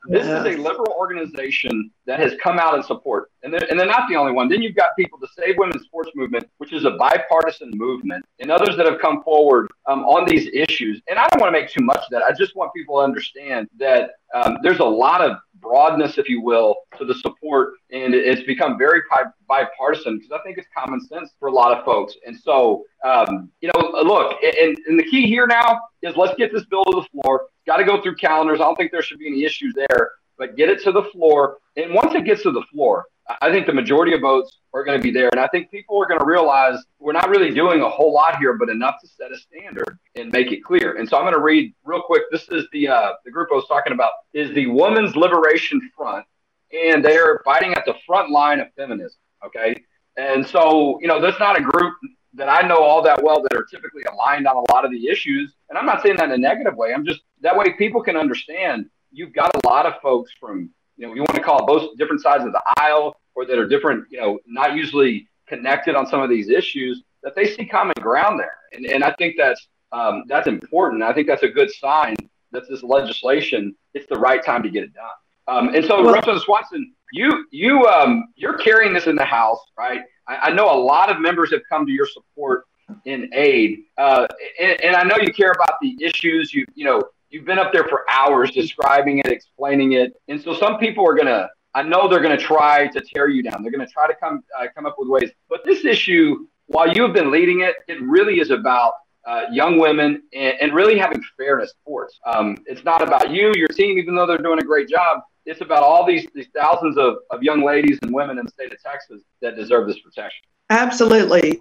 this 0.08 0.24
is 0.26 0.44
a 0.44 0.56
liberal 0.56 0.92
organization 0.96 1.90
that 2.06 2.18
has 2.20 2.34
come 2.42 2.58
out 2.58 2.74
in 2.74 2.82
support, 2.82 3.30
and 3.42 3.52
they're, 3.52 3.68
and 3.70 3.78
they're 3.78 3.86
not 3.86 4.08
the 4.08 4.16
only 4.16 4.32
one. 4.32 4.48
Then 4.48 4.62
you've 4.62 4.76
got 4.76 4.96
people, 4.96 5.18
the 5.18 5.28
Save 5.36 5.56
Women's 5.58 5.84
Sports 5.84 6.10
Movement, 6.14 6.48
which 6.58 6.72
is 6.72 6.84
a 6.84 6.92
bipartisan 6.92 7.70
movement, 7.74 8.24
and 8.40 8.50
others 8.50 8.76
that 8.76 8.86
have 8.86 9.00
come 9.00 9.22
forward 9.22 9.70
um, 9.86 10.04
on 10.04 10.26
these 10.26 10.48
issues. 10.52 11.00
And 11.08 11.18
I 11.18 11.28
don't 11.28 11.40
want 11.40 11.54
to 11.54 11.60
make 11.60 11.70
too 11.70 11.84
much 11.84 11.98
of 11.98 12.10
that. 12.10 12.22
I 12.22 12.32
just 12.32 12.56
want 12.56 12.72
people 12.74 12.96
to 12.96 13.02
understand 13.02 13.68
that 13.78 14.10
um, 14.34 14.58
there's 14.62 14.80
a 14.80 14.84
lot 14.84 15.20
of 15.20 15.36
broadness, 15.62 16.18
if 16.18 16.28
you 16.28 16.42
will, 16.42 16.76
to 16.98 17.04
the 17.04 17.14
support, 17.14 17.74
and 17.90 18.14
it's 18.14 18.42
become 18.42 18.76
very 18.76 19.00
bipartisan 19.48 20.18
because 20.18 20.32
I 20.32 20.42
think 20.42 20.58
it's 20.58 20.66
common 20.76 21.00
sense 21.00 21.30
for 21.38 21.48
a 21.48 21.52
lot 21.52 21.78
of 21.78 21.84
folks. 21.84 22.14
And 22.26 22.36
so, 22.36 22.84
um, 23.04 23.50
you 23.60 23.70
know, 23.72 23.90
look, 24.02 24.36
and, 24.42 24.76
and 24.86 24.98
the 24.98 25.04
key 25.04 25.26
here 25.26 25.46
now 25.46 25.80
is 26.02 26.16
let's 26.16 26.34
get 26.36 26.52
this 26.52 26.64
bill 26.66 26.84
to 26.84 27.00
the 27.00 27.06
floor. 27.12 27.46
Got 27.66 27.78
to 27.78 27.84
go 27.84 28.02
through 28.02 28.16
calendars. 28.16 28.60
I 28.60 28.64
don't 28.64 28.76
think 28.76 28.90
there 28.92 29.02
should 29.02 29.18
be 29.18 29.28
any 29.28 29.44
issues 29.44 29.72
there, 29.74 30.10
but 30.36 30.56
get 30.56 30.68
it 30.68 30.82
to 30.82 30.92
the 30.92 31.04
floor. 31.04 31.58
And 31.76 31.94
once 31.94 32.14
it 32.14 32.24
gets 32.24 32.42
to 32.42 32.50
the 32.50 32.62
floor, 32.72 33.06
I 33.40 33.50
think 33.50 33.66
the 33.66 33.72
majority 33.72 34.14
of 34.14 34.20
votes 34.20 34.58
are 34.74 34.84
going 34.84 34.98
to 34.98 35.02
be 35.02 35.10
there. 35.10 35.28
And 35.30 35.40
I 35.40 35.46
think 35.48 35.70
people 35.70 36.00
are 36.02 36.06
going 36.06 36.20
to 36.20 36.26
realize 36.26 36.78
we're 36.98 37.12
not 37.12 37.28
really 37.28 37.52
doing 37.52 37.82
a 37.82 37.88
whole 37.88 38.12
lot 38.12 38.38
here, 38.38 38.54
but 38.54 38.68
enough 38.68 38.96
to 39.02 39.08
set 39.08 39.30
a 39.30 39.36
standard 39.38 39.98
and 40.16 40.32
make 40.32 40.52
it 40.52 40.64
clear. 40.64 40.96
And 40.96 41.08
so 41.08 41.16
I'm 41.16 41.24
going 41.24 41.34
to 41.34 41.40
read 41.40 41.74
real 41.84 42.02
quick. 42.02 42.22
This 42.30 42.48
is 42.48 42.66
the, 42.72 42.88
uh, 42.88 43.12
the 43.24 43.30
group 43.30 43.48
I 43.52 43.56
was 43.56 43.66
talking 43.66 43.92
about 43.92 44.12
is 44.32 44.54
the 44.54 44.66
Women's 44.66 45.14
Liberation 45.14 45.90
Front, 45.96 46.26
and 46.72 47.04
they're 47.04 47.40
fighting 47.44 47.74
at 47.74 47.84
the 47.84 47.94
front 48.06 48.30
line 48.30 48.60
of 48.60 48.72
feminism. 48.74 49.18
Okay. 49.44 49.82
And 50.16 50.46
so, 50.46 50.98
you 51.00 51.08
know, 51.08 51.20
that's 51.20 51.38
not 51.38 51.58
a 51.58 51.62
group 51.62 51.94
that 52.34 52.48
I 52.48 52.66
know 52.66 52.82
all 52.82 53.02
that 53.02 53.22
well 53.22 53.42
that 53.42 53.54
are 53.54 53.64
typically 53.64 54.02
aligned 54.04 54.46
on 54.46 54.56
a 54.56 54.72
lot 54.72 54.84
of 54.84 54.90
the 54.90 55.08
issues. 55.08 55.52
And 55.68 55.78
I'm 55.78 55.86
not 55.86 56.02
saying 56.02 56.16
that 56.16 56.26
in 56.26 56.32
a 56.32 56.38
negative 56.38 56.76
way. 56.76 56.94
I'm 56.94 57.04
just 57.04 57.20
that 57.40 57.56
way 57.56 57.72
people 57.74 58.02
can 58.02 58.16
understand 58.16 58.86
you've 59.10 59.34
got 59.34 59.50
a 59.54 59.68
lot 59.68 59.84
of 59.84 60.00
folks 60.00 60.32
from 60.40 60.70
you 60.96 61.06
know, 61.06 61.14
you 61.14 61.22
want 61.22 61.34
to 61.34 61.40
call 61.40 61.58
it 61.60 61.66
both 61.66 61.96
different 61.98 62.22
sides 62.22 62.44
of 62.44 62.52
the 62.52 62.62
aisle 62.78 63.16
or 63.34 63.46
that 63.46 63.58
are 63.58 63.68
different, 63.68 64.06
you 64.10 64.20
know, 64.20 64.38
not 64.46 64.74
usually 64.74 65.28
connected 65.46 65.94
on 65.94 66.06
some 66.06 66.22
of 66.22 66.30
these 66.30 66.48
issues, 66.48 67.02
that 67.22 67.34
they 67.34 67.46
see 67.46 67.64
common 67.64 67.94
ground 68.00 68.38
there. 68.38 68.56
And, 68.72 68.86
and 68.86 69.04
I 69.04 69.12
think 69.12 69.36
that's, 69.36 69.68
um, 69.92 70.24
that's 70.28 70.48
important. 70.48 71.02
I 71.02 71.12
think 71.12 71.26
that's 71.26 71.42
a 71.42 71.48
good 71.48 71.70
sign 71.70 72.16
that 72.52 72.68
this 72.68 72.82
legislation, 72.82 73.74
it's 73.94 74.06
the 74.08 74.18
right 74.18 74.44
time 74.44 74.62
to 74.62 74.70
get 74.70 74.84
it 74.84 74.94
done. 74.94 75.04
Um, 75.48 75.74
and 75.74 75.84
so, 75.84 76.02
well, 76.02 76.14
Representative 76.14 76.44
Swanson, 76.44 76.92
you 77.12 77.44
you 77.50 77.86
um, 77.86 78.28
you're 78.36 78.58
carrying 78.58 78.92
this 78.92 79.06
in 79.06 79.16
the 79.16 79.24
House, 79.24 79.58
right? 79.76 80.00
I, 80.28 80.36
I, 80.36 80.50
know 80.52 80.72
a 80.72 80.80
lot 80.80 81.10
of 81.10 81.20
members 81.20 81.50
have 81.52 81.62
come 81.68 81.84
to 81.84 81.92
your 81.92 82.06
support 82.06 82.64
in 83.04 83.28
aid, 83.34 83.80
uh, 83.98 84.26
and, 84.60 84.80
and, 84.82 84.96
I 84.96 85.02
know 85.02 85.16
you 85.20 85.32
care 85.32 85.50
about 85.50 85.74
the 85.82 85.96
issues. 86.00 86.54
You 86.54 86.64
you 86.74 86.84
know 86.84 87.02
you've 87.28 87.44
been 87.44 87.58
up 87.58 87.72
there 87.72 87.84
for 87.84 88.04
hours 88.08 88.52
describing 88.52 89.18
it, 89.18 89.26
explaining 89.26 89.92
it, 89.92 90.14
and 90.28 90.40
so 90.40 90.54
some 90.54 90.78
people 90.78 91.06
are 91.08 91.14
gonna. 91.14 91.48
I 91.74 91.82
know 91.82 92.08
they're 92.08 92.20
gonna 92.20 92.36
try 92.36 92.88
to 92.88 93.00
tear 93.00 93.28
you 93.28 93.42
down. 93.42 93.62
They're 93.62 93.72
gonna 93.72 93.86
try 93.86 94.06
to 94.06 94.14
come 94.14 94.42
uh, 94.58 94.66
come 94.74 94.86
up 94.86 94.96
with 94.98 95.08
ways. 95.08 95.30
But 95.48 95.64
this 95.64 95.84
issue, 95.84 96.46
while 96.66 96.92
you 96.92 97.02
have 97.02 97.12
been 97.12 97.30
leading 97.30 97.60
it, 97.62 97.76
it 97.88 98.00
really 98.02 98.40
is 98.40 98.50
about 98.50 98.92
uh, 99.24 99.42
young 99.52 99.78
women 99.78 100.22
and, 100.34 100.54
and, 100.60 100.74
really 100.74 100.98
having 100.98 101.22
fairness 101.36 101.70
sports. 101.70 102.18
Um, 102.26 102.56
it's 102.66 102.82
not 102.82 103.02
about 103.02 103.30
you, 103.30 103.52
your 103.54 103.68
team, 103.68 103.96
even 103.96 104.16
though 104.16 104.26
they're 104.26 104.38
doing 104.38 104.58
a 104.58 104.64
great 104.64 104.88
job. 104.88 105.20
It's 105.46 105.60
about 105.60 105.84
all 105.84 106.04
these, 106.04 106.26
these 106.34 106.48
thousands 106.56 106.98
of, 106.98 107.18
of 107.30 107.40
young 107.40 107.64
ladies 107.64 108.00
and 108.02 108.12
women 108.12 108.38
in 108.38 108.46
the 108.46 108.50
state 108.50 108.72
of 108.72 108.82
Texas 108.82 109.22
that 109.40 109.54
deserve 109.54 109.86
this 109.86 110.00
protection. 110.00 110.44
Absolutely. 110.70 111.60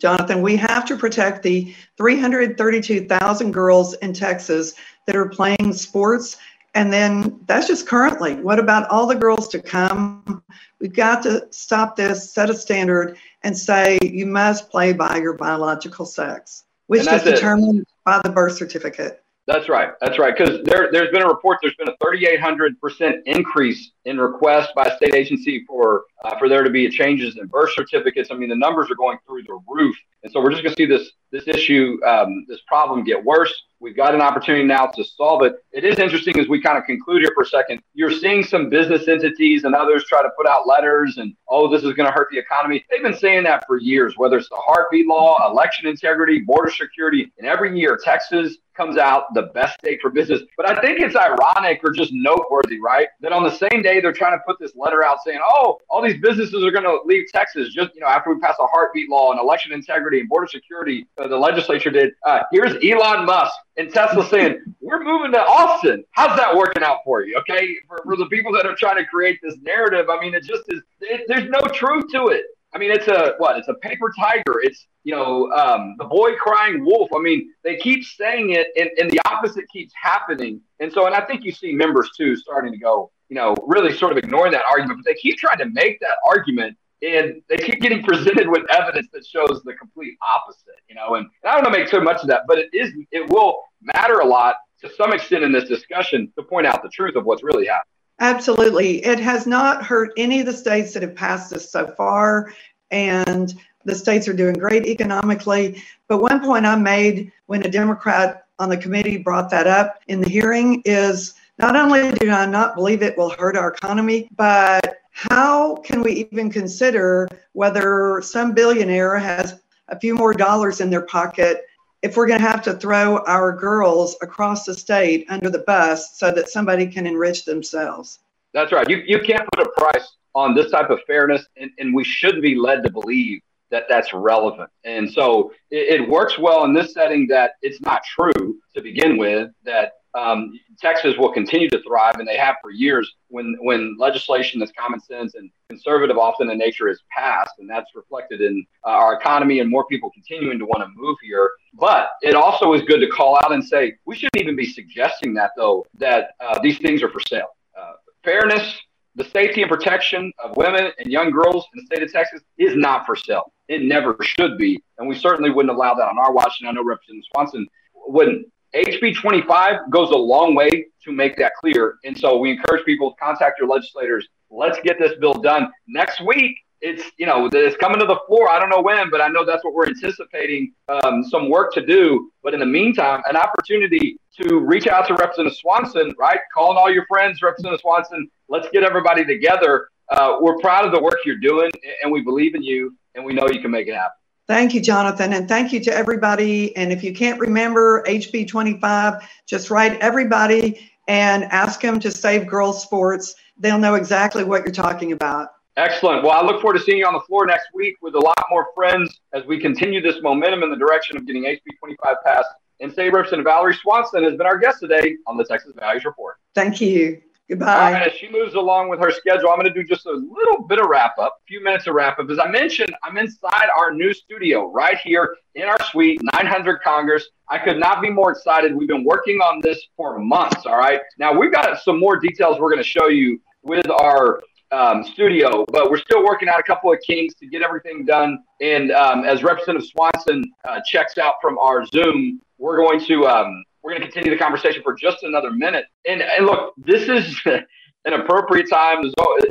Jonathan, 0.00 0.42
we 0.42 0.56
have 0.56 0.84
to 0.86 0.96
protect 0.96 1.42
the 1.42 1.74
332,000 1.96 3.52
girls 3.52 3.94
in 3.94 4.12
Texas 4.12 4.74
that 5.06 5.16
are 5.16 5.28
playing 5.28 5.72
sports 5.72 6.36
And 6.74 6.92
then 6.92 7.40
that's 7.46 7.66
just 7.66 7.86
currently. 7.86 8.34
What 8.36 8.58
about 8.58 8.88
all 8.90 9.06
the 9.06 9.16
girls 9.16 9.48
to 9.48 9.60
come? 9.60 10.42
We've 10.80 10.92
got 10.92 11.22
to 11.24 11.46
stop 11.50 11.96
this, 11.96 12.32
set 12.32 12.48
a 12.48 12.54
standard, 12.54 13.16
and 13.42 13.56
say 13.56 13.98
you 14.02 14.26
must 14.26 14.70
play 14.70 14.92
by 14.92 15.16
your 15.16 15.34
biological 15.34 16.06
sex, 16.06 16.64
which 16.86 17.06
is 17.06 17.22
determined 17.22 17.80
it. 17.80 17.88
by 18.04 18.20
the 18.22 18.30
birth 18.30 18.56
certificate. 18.56 19.24
That's 19.46 19.68
right. 19.68 19.90
That's 20.00 20.18
right. 20.18 20.36
Because 20.36 20.62
there, 20.62 20.90
there's 20.92 21.10
been 21.10 21.22
a 21.22 21.26
report. 21.26 21.58
There's 21.60 21.74
been 21.74 21.88
a 21.88 21.96
3,800 22.00 22.80
percent 22.80 23.16
increase 23.26 23.90
in 24.04 24.18
requests 24.18 24.70
by 24.76 24.94
state 24.96 25.14
agency 25.14 25.64
for 25.66 26.04
uh, 26.24 26.38
for 26.38 26.48
there 26.48 26.62
to 26.62 26.70
be 26.70 26.88
changes 26.88 27.38
in 27.38 27.46
birth 27.46 27.70
certificates. 27.74 28.30
I 28.30 28.34
mean, 28.34 28.48
the 28.48 28.56
numbers 28.56 28.90
are 28.90 28.96
going 28.96 29.18
through 29.26 29.42
the 29.44 29.58
roof, 29.68 29.96
and 30.22 30.32
so 30.32 30.40
we're 30.40 30.50
just 30.50 30.62
going 30.62 30.74
to 30.74 30.80
see 30.80 30.86
this 30.86 31.12
this 31.32 31.46
issue, 31.46 31.98
um, 32.06 32.44
this 32.48 32.60
problem 32.66 33.04
get 33.04 33.24
worse. 33.24 33.52
We've 33.78 33.96
got 33.96 34.14
an 34.14 34.20
opportunity 34.20 34.64
now 34.64 34.86
to 34.86 35.04
solve 35.04 35.42
it. 35.42 35.54
It 35.72 35.84
is 35.84 35.98
interesting 35.98 36.38
as 36.38 36.48
we 36.48 36.60
kind 36.60 36.76
of 36.76 36.84
conclude 36.84 37.22
here 37.22 37.30
for 37.34 37.44
a 37.44 37.46
second. 37.46 37.80
You're 37.94 38.10
seeing 38.10 38.44
some 38.44 38.68
business 38.68 39.08
entities 39.08 39.64
and 39.64 39.74
others 39.74 40.04
try 40.04 40.22
to 40.22 40.28
put 40.36 40.46
out 40.46 40.66
letters 40.66 41.16
and, 41.16 41.34
oh, 41.48 41.70
this 41.70 41.82
is 41.82 41.94
going 41.94 42.06
to 42.06 42.12
hurt 42.12 42.28
the 42.30 42.38
economy. 42.38 42.84
They've 42.90 43.02
been 43.02 43.16
saying 43.16 43.44
that 43.44 43.64
for 43.66 43.78
years, 43.78 44.14
whether 44.18 44.36
it's 44.36 44.50
the 44.50 44.56
heartbeat 44.56 45.06
law, 45.06 45.50
election 45.50 45.86
integrity, 45.86 46.40
border 46.40 46.70
security. 46.70 47.32
And 47.38 47.46
every 47.46 47.78
year, 47.78 47.98
Texas 48.02 48.58
comes 48.76 48.96
out 48.96 49.32
the 49.34 49.50
best 49.54 49.78
state 49.78 50.00
for 50.00 50.10
business. 50.10 50.42
But 50.56 50.68
I 50.68 50.80
think 50.80 51.00
it's 51.00 51.16
ironic 51.16 51.80
or 51.82 51.90
just 51.90 52.12
noteworthy, 52.12 52.80
right? 52.80 53.08
That 53.20 53.32
on 53.32 53.42
the 53.42 53.50
same 53.50 53.82
day 53.82 54.00
they're 54.00 54.12
trying 54.12 54.38
to 54.38 54.42
put 54.46 54.58
this 54.58 54.72
letter 54.76 55.04
out 55.04 55.18
saying, 55.24 55.40
oh, 55.42 55.78
all 55.88 56.02
these 56.02 56.09
businesses 56.18 56.64
are 56.64 56.70
going 56.70 56.84
to 56.84 57.00
leave 57.04 57.26
Texas 57.32 57.72
just, 57.72 57.94
you 57.94 58.00
know, 58.00 58.06
after 58.06 58.32
we 58.32 58.40
pass 58.40 58.56
a 58.60 58.66
heartbeat 58.66 59.08
law 59.08 59.30
and 59.30 59.40
election 59.40 59.72
integrity 59.72 60.20
and 60.20 60.28
border 60.28 60.46
security, 60.46 61.06
uh, 61.18 61.28
the 61.28 61.36
legislature 61.36 61.90
did. 61.90 62.12
Uh, 62.26 62.40
here's 62.50 62.72
Elon 62.84 63.26
Musk 63.26 63.52
and 63.76 63.92
Tesla 63.92 64.26
saying, 64.28 64.60
we're 64.80 65.02
moving 65.02 65.32
to 65.32 65.40
Austin. 65.40 66.04
How's 66.12 66.36
that 66.38 66.56
working 66.56 66.82
out 66.82 66.98
for 67.04 67.22
you? 67.22 67.36
Okay. 67.38 67.74
For, 67.86 68.00
for 68.04 68.16
the 68.16 68.26
people 68.26 68.52
that 68.52 68.66
are 68.66 68.76
trying 68.76 68.96
to 68.96 69.04
create 69.06 69.38
this 69.42 69.56
narrative, 69.62 70.06
I 70.10 70.20
mean, 70.20 70.34
it 70.34 70.44
just 70.44 70.64
is, 70.68 70.82
it, 71.00 71.22
there's 71.28 71.48
no 71.50 71.60
truth 71.72 72.04
to 72.12 72.28
it. 72.28 72.44
I 72.72 72.78
mean, 72.78 72.90
it's 72.92 73.08
a 73.08 73.34
what? 73.38 73.58
It's 73.58 73.68
a 73.68 73.74
paper 73.74 74.12
tiger. 74.18 74.60
It's 74.62 74.86
you 75.02 75.14
know 75.14 75.50
um, 75.50 75.96
the 75.98 76.04
boy 76.04 76.36
crying 76.36 76.84
wolf. 76.84 77.10
I 77.14 77.18
mean, 77.18 77.52
they 77.64 77.76
keep 77.76 78.04
saying 78.04 78.50
it, 78.50 78.68
and, 78.76 78.90
and 78.98 79.10
the 79.10 79.20
opposite 79.26 79.64
keeps 79.72 79.92
happening. 80.00 80.60
And 80.78 80.92
so, 80.92 81.06
and 81.06 81.14
I 81.14 81.22
think 81.22 81.44
you 81.44 81.52
see 81.52 81.72
members 81.72 82.10
too 82.16 82.36
starting 82.36 82.72
to 82.72 82.78
go, 82.78 83.10
you 83.30 83.36
know, 83.36 83.54
really 83.66 83.96
sort 83.96 84.12
of 84.12 84.18
ignoring 84.18 84.52
that 84.52 84.64
argument, 84.68 85.00
but 85.02 85.10
they 85.10 85.18
keep 85.18 85.38
trying 85.38 85.58
to 85.58 85.66
make 85.66 86.00
that 86.00 86.18
argument 86.26 86.76
and 87.00 87.40
they 87.48 87.56
keep 87.56 87.80
getting 87.80 88.02
presented 88.10 88.48
with 88.48 88.62
evidence 88.70 89.06
that 89.14 89.24
shows 89.24 89.62
the 89.64 89.72
complete 89.74 90.18
opposite, 90.36 90.80
you 90.88 90.94
know. 90.94 91.14
And, 91.14 91.26
and 91.42 91.50
I 91.50 91.54
don't 91.54 91.62
want 91.62 91.74
to 91.74 91.80
make 91.80 91.90
too 91.90 92.00
much 92.02 92.20
of 92.22 92.28
that, 92.28 92.42
but 92.46 92.58
it 92.58 92.68
is 92.74 92.92
it 93.12 93.30
will 93.30 93.62
matter 93.94 94.18
a 94.18 94.26
lot 94.26 94.56
to 94.82 94.90
some 94.96 95.12
extent 95.12 95.44
in 95.44 95.52
this 95.52 95.68
discussion 95.68 96.30
to 96.36 96.42
point 96.42 96.66
out 96.66 96.82
the 96.82 96.88
truth 96.90 97.14
of 97.14 97.24
what's 97.24 97.42
really 97.42 97.66
happening. 97.66 97.86
Absolutely, 98.18 99.02
it 99.04 99.18
has 99.18 99.46
not 99.46 99.84
hurt 99.84 100.10
any 100.18 100.40
of 100.40 100.46
the 100.46 100.52
states 100.52 100.92
that 100.92 101.02
have 101.02 101.14
passed 101.14 101.50
this 101.50 101.70
so 101.70 101.86
far, 101.86 102.52
and 102.90 103.54
the 103.84 103.94
states 103.94 104.28
are 104.28 104.34
doing 104.34 104.54
great 104.54 104.84
economically. 104.86 105.82
But 106.08 106.18
one 106.18 106.40
point 106.40 106.66
I 106.66 106.76
made 106.76 107.32
when 107.46 107.64
a 107.64 107.70
Democrat 107.70 108.44
on 108.58 108.68
the 108.68 108.76
committee 108.76 109.16
brought 109.16 109.48
that 109.50 109.66
up 109.66 110.00
in 110.08 110.20
the 110.20 110.28
hearing 110.28 110.82
is 110.84 111.34
not 111.60 111.76
only 111.76 112.10
do 112.12 112.30
I 112.30 112.46
not 112.46 112.74
believe 112.74 113.02
it 113.02 113.16
will 113.18 113.30
hurt 113.30 113.56
our 113.56 113.72
economy, 113.72 114.28
but 114.36 114.98
how 115.10 115.76
can 115.76 116.02
we 116.02 116.28
even 116.32 116.50
consider 116.50 117.28
whether 117.52 118.20
some 118.22 118.52
billionaire 118.52 119.18
has 119.18 119.60
a 119.88 119.98
few 119.98 120.14
more 120.14 120.32
dollars 120.32 120.80
in 120.80 120.88
their 120.88 121.02
pocket 121.02 121.64
if 122.02 122.16
we're 122.16 122.26
going 122.26 122.40
to 122.40 122.48
have 122.48 122.62
to 122.62 122.72
throw 122.74 123.18
our 123.26 123.52
girls 123.52 124.16
across 124.22 124.64
the 124.64 124.72
state 124.72 125.26
under 125.28 125.50
the 125.50 125.58
bus 125.60 126.18
so 126.18 126.32
that 126.32 126.48
somebody 126.48 126.86
can 126.86 127.06
enrich 127.06 127.44
themselves? 127.44 128.20
That's 128.54 128.72
right. 128.72 128.88
You, 128.88 129.02
you 129.06 129.20
can't 129.20 129.46
put 129.54 129.66
a 129.66 129.70
price 129.70 130.16
on 130.34 130.54
this 130.54 130.70
type 130.70 130.88
of 130.88 131.00
fairness, 131.06 131.44
and, 131.56 131.70
and 131.78 131.94
we 131.94 132.04
shouldn't 132.04 132.42
be 132.42 132.54
led 132.54 132.82
to 132.84 132.90
believe 132.90 133.40
that 133.70 133.84
that's 133.88 134.12
relevant. 134.14 134.70
And 134.84 135.12
so 135.12 135.52
it, 135.70 136.00
it 136.00 136.08
works 136.08 136.38
well 136.38 136.64
in 136.64 136.72
this 136.72 136.94
setting 136.94 137.26
that 137.28 137.52
it's 137.62 137.80
not 137.82 138.02
true 138.04 138.58
to 138.74 138.80
begin 138.80 139.18
with, 139.18 139.50
that 139.64 139.92
um, 140.14 140.58
Texas 140.80 141.16
will 141.16 141.32
continue 141.32 141.68
to 141.70 141.82
thrive, 141.82 142.16
and 142.18 142.26
they 142.26 142.36
have 142.36 142.56
for 142.62 142.70
years 142.70 143.12
when 143.28 143.56
when 143.60 143.96
legislation 143.98 144.58
that's 144.58 144.72
common 144.72 145.00
sense 145.00 145.34
and 145.34 145.50
conservative 145.68 146.18
often 146.18 146.50
in 146.50 146.58
nature 146.58 146.88
is 146.88 147.00
passed, 147.16 147.52
and 147.58 147.68
that's 147.70 147.90
reflected 147.94 148.40
in 148.40 148.66
uh, 148.84 148.90
our 148.90 149.14
economy 149.14 149.60
and 149.60 149.70
more 149.70 149.86
people 149.86 150.10
continuing 150.10 150.58
to 150.58 150.64
want 150.64 150.82
to 150.82 150.88
move 150.96 151.16
here. 151.22 151.50
But 151.74 152.10
it 152.22 152.34
also 152.34 152.72
is 152.72 152.82
good 152.82 153.00
to 153.00 153.08
call 153.08 153.36
out 153.44 153.52
and 153.52 153.64
say 153.64 153.94
we 154.04 154.16
shouldn't 154.16 154.36
even 154.36 154.56
be 154.56 154.66
suggesting 154.66 155.34
that 155.34 155.52
though 155.56 155.86
that 155.98 156.32
uh, 156.40 156.58
these 156.60 156.78
things 156.78 157.02
are 157.02 157.10
for 157.10 157.20
sale. 157.28 157.56
Uh, 157.78 157.92
fairness, 158.24 158.78
the 159.14 159.24
safety 159.24 159.62
and 159.62 159.70
protection 159.70 160.32
of 160.42 160.56
women 160.56 160.90
and 160.98 161.10
young 161.10 161.30
girls 161.30 161.66
in 161.74 161.80
the 161.80 161.86
state 161.86 162.02
of 162.02 162.12
Texas 162.12 162.40
is 162.58 162.74
not 162.74 163.06
for 163.06 163.14
sale. 163.14 163.52
It 163.68 163.82
never 163.82 164.16
should 164.22 164.58
be, 164.58 164.82
and 164.98 165.08
we 165.08 165.14
certainly 165.14 165.50
wouldn't 165.50 165.72
allow 165.72 165.94
that 165.94 166.08
on 166.08 166.18
our 166.18 166.32
watch. 166.32 166.54
And 166.60 166.68
I 166.68 166.72
know 166.72 166.82
Representative 166.82 167.28
Swanson 167.32 167.68
wouldn't 167.94 168.46
HB 168.74 169.16
25 169.16 169.90
goes 169.90 170.10
a 170.10 170.16
long 170.16 170.54
way 170.54 170.86
to 171.04 171.12
make 171.12 171.36
that 171.36 171.52
clear. 171.60 171.96
And 172.04 172.16
so 172.16 172.38
we 172.38 172.50
encourage 172.50 172.84
people 172.84 173.10
to 173.10 173.16
contact 173.16 173.58
your 173.58 173.68
legislators. 173.68 174.28
Let's 174.50 174.78
get 174.82 174.98
this 174.98 175.12
bill 175.20 175.34
done 175.34 175.70
next 175.88 176.20
week. 176.24 176.56
It's 176.82 177.02
you 177.18 177.26
know 177.26 177.50
it's 177.52 177.76
coming 177.76 177.98
to 178.00 178.06
the 178.06 178.18
floor. 178.26 178.50
I 178.50 178.58
don't 178.58 178.70
know 178.70 178.80
when, 178.80 179.10
but 179.10 179.20
I 179.20 179.28
know 179.28 179.44
that's 179.44 179.62
what 179.64 179.74
we're 179.74 179.88
anticipating. 179.88 180.72
Um, 180.88 181.22
some 181.24 181.50
work 181.50 181.74
to 181.74 181.84
do, 181.84 182.30
but 182.42 182.54
in 182.54 182.60
the 182.60 182.66
meantime, 182.66 183.20
an 183.28 183.36
opportunity 183.36 184.16
to 184.40 184.58
reach 184.58 184.86
out 184.86 185.06
to 185.08 185.14
Representative 185.14 185.58
Swanson. 185.58 186.14
Right, 186.18 186.38
calling 186.54 186.78
all 186.78 186.90
your 186.90 187.04
friends, 187.06 187.42
Representative 187.42 187.82
Swanson. 187.82 188.30
Let's 188.48 188.66
get 188.72 188.82
everybody 188.82 189.26
together. 189.26 189.88
Uh, 190.08 190.38
we're 190.40 190.56
proud 190.58 190.86
of 190.86 190.92
the 190.92 191.02
work 191.02 191.18
you're 191.26 191.36
doing, 191.36 191.70
and 192.02 192.10
we 192.10 192.22
believe 192.22 192.54
in 192.54 192.62
you, 192.62 192.96
and 193.14 193.26
we 193.26 193.34
know 193.34 193.46
you 193.50 193.60
can 193.60 193.70
make 193.70 193.86
it 193.86 193.94
happen. 193.94 194.19
Thank 194.50 194.74
you, 194.74 194.80
Jonathan, 194.80 195.32
and 195.34 195.46
thank 195.46 195.72
you 195.72 195.78
to 195.78 195.94
everybody. 195.94 196.76
And 196.76 196.90
if 196.90 197.04
you 197.04 197.14
can't 197.14 197.38
remember 197.38 198.02
HB 198.08 198.48
25, 198.48 199.22
just 199.46 199.70
write 199.70 199.96
everybody 200.00 200.90
and 201.06 201.44
ask 201.44 201.80
them 201.80 202.00
to 202.00 202.10
save 202.10 202.48
girls 202.48 202.82
sports. 202.82 203.36
They'll 203.56 203.78
know 203.78 203.94
exactly 203.94 204.42
what 204.42 204.64
you're 204.64 204.72
talking 204.72 205.12
about. 205.12 205.50
Excellent. 205.76 206.24
Well, 206.24 206.32
I 206.32 206.44
look 206.44 206.60
forward 206.60 206.78
to 206.78 206.84
seeing 206.84 206.98
you 206.98 207.06
on 207.06 207.12
the 207.14 207.20
floor 207.20 207.46
next 207.46 207.68
week 207.74 207.94
with 208.02 208.16
a 208.16 208.18
lot 208.18 208.44
more 208.50 208.66
friends 208.74 209.20
as 209.32 209.44
we 209.46 209.60
continue 209.60 210.00
this 210.00 210.20
momentum 210.20 210.64
in 210.64 210.70
the 210.70 210.76
direction 210.76 211.16
of 211.16 211.28
getting 211.28 211.44
HB 211.44 211.78
25 211.78 212.16
passed. 212.26 212.48
And 212.80 212.90
State 212.90 213.12
Representative 213.12 213.44
Valerie 213.44 213.76
Swanson 213.76 214.24
has 214.24 214.34
been 214.34 214.48
our 214.48 214.58
guest 214.58 214.80
today 214.80 215.14
on 215.28 215.36
the 215.36 215.44
Texas 215.44 215.74
Values 215.78 216.04
Report. 216.04 216.38
Thank 216.56 216.80
you. 216.80 217.22
Goodbye. 217.50 218.00
as 218.06 218.12
she 218.12 218.30
moves 218.30 218.54
along 218.54 218.90
with 218.90 219.00
her 219.00 219.10
schedule, 219.10 219.50
I'm 219.50 219.56
going 219.58 219.66
to 219.66 219.74
do 219.74 219.82
just 219.82 220.06
a 220.06 220.12
little 220.12 220.62
bit 220.68 220.78
of 220.78 220.86
wrap 220.86 221.18
up, 221.18 221.38
a 221.42 221.44
few 221.48 221.60
minutes 221.64 221.88
of 221.88 221.94
wrap 221.94 222.20
up. 222.20 222.30
As 222.30 222.38
I 222.38 222.48
mentioned, 222.48 222.94
I'm 223.02 223.18
inside 223.18 223.66
our 223.76 223.92
new 223.92 224.14
studio 224.14 224.70
right 224.70 224.96
here 224.98 225.36
in 225.56 225.64
our 225.64 225.76
suite, 225.90 226.20
900 226.32 226.80
Congress. 226.80 227.26
I 227.48 227.58
could 227.58 227.80
not 227.80 228.00
be 228.00 228.08
more 228.08 228.30
excited. 228.30 228.72
We've 228.72 228.86
been 228.86 229.02
working 229.02 229.38
on 229.38 229.60
this 229.62 229.80
for 229.96 230.20
months. 230.20 230.64
All 230.64 230.78
right. 230.78 231.00
Now 231.18 231.36
we've 231.36 231.52
got 231.52 231.76
some 231.82 231.98
more 231.98 232.20
details 232.20 232.60
we're 232.60 232.70
going 232.70 232.84
to 232.84 232.88
show 232.88 233.08
you 233.08 233.40
with 233.64 233.90
our 233.90 234.40
um, 234.70 235.02
studio, 235.02 235.66
but 235.72 235.90
we're 235.90 235.98
still 235.98 236.24
working 236.24 236.48
out 236.48 236.60
a 236.60 236.62
couple 236.62 236.92
of 236.92 237.00
kinks 237.04 237.34
to 237.34 237.48
get 237.48 237.62
everything 237.62 238.04
done. 238.04 238.38
And 238.60 238.92
um, 238.92 239.24
as 239.24 239.42
Representative 239.42 239.88
Swanson 239.88 240.44
uh, 240.68 240.80
checks 240.86 241.18
out 241.18 241.34
from 241.42 241.58
our 241.58 241.84
Zoom, 241.86 242.40
we're 242.58 242.76
going 242.76 243.04
to 243.06 243.26
um, 243.26 243.64
we're 243.82 243.92
going 243.92 244.02
to 244.02 244.08
continue 244.08 244.30
the 244.30 244.42
conversation 244.42 244.82
for 244.82 244.94
just 244.94 245.22
another 245.22 245.50
minute. 245.50 245.86
And, 246.06 246.22
and 246.22 246.46
look, 246.46 246.74
this 246.76 247.08
is 247.08 247.40
an 248.04 248.12
appropriate 248.12 248.68
time. 248.68 248.98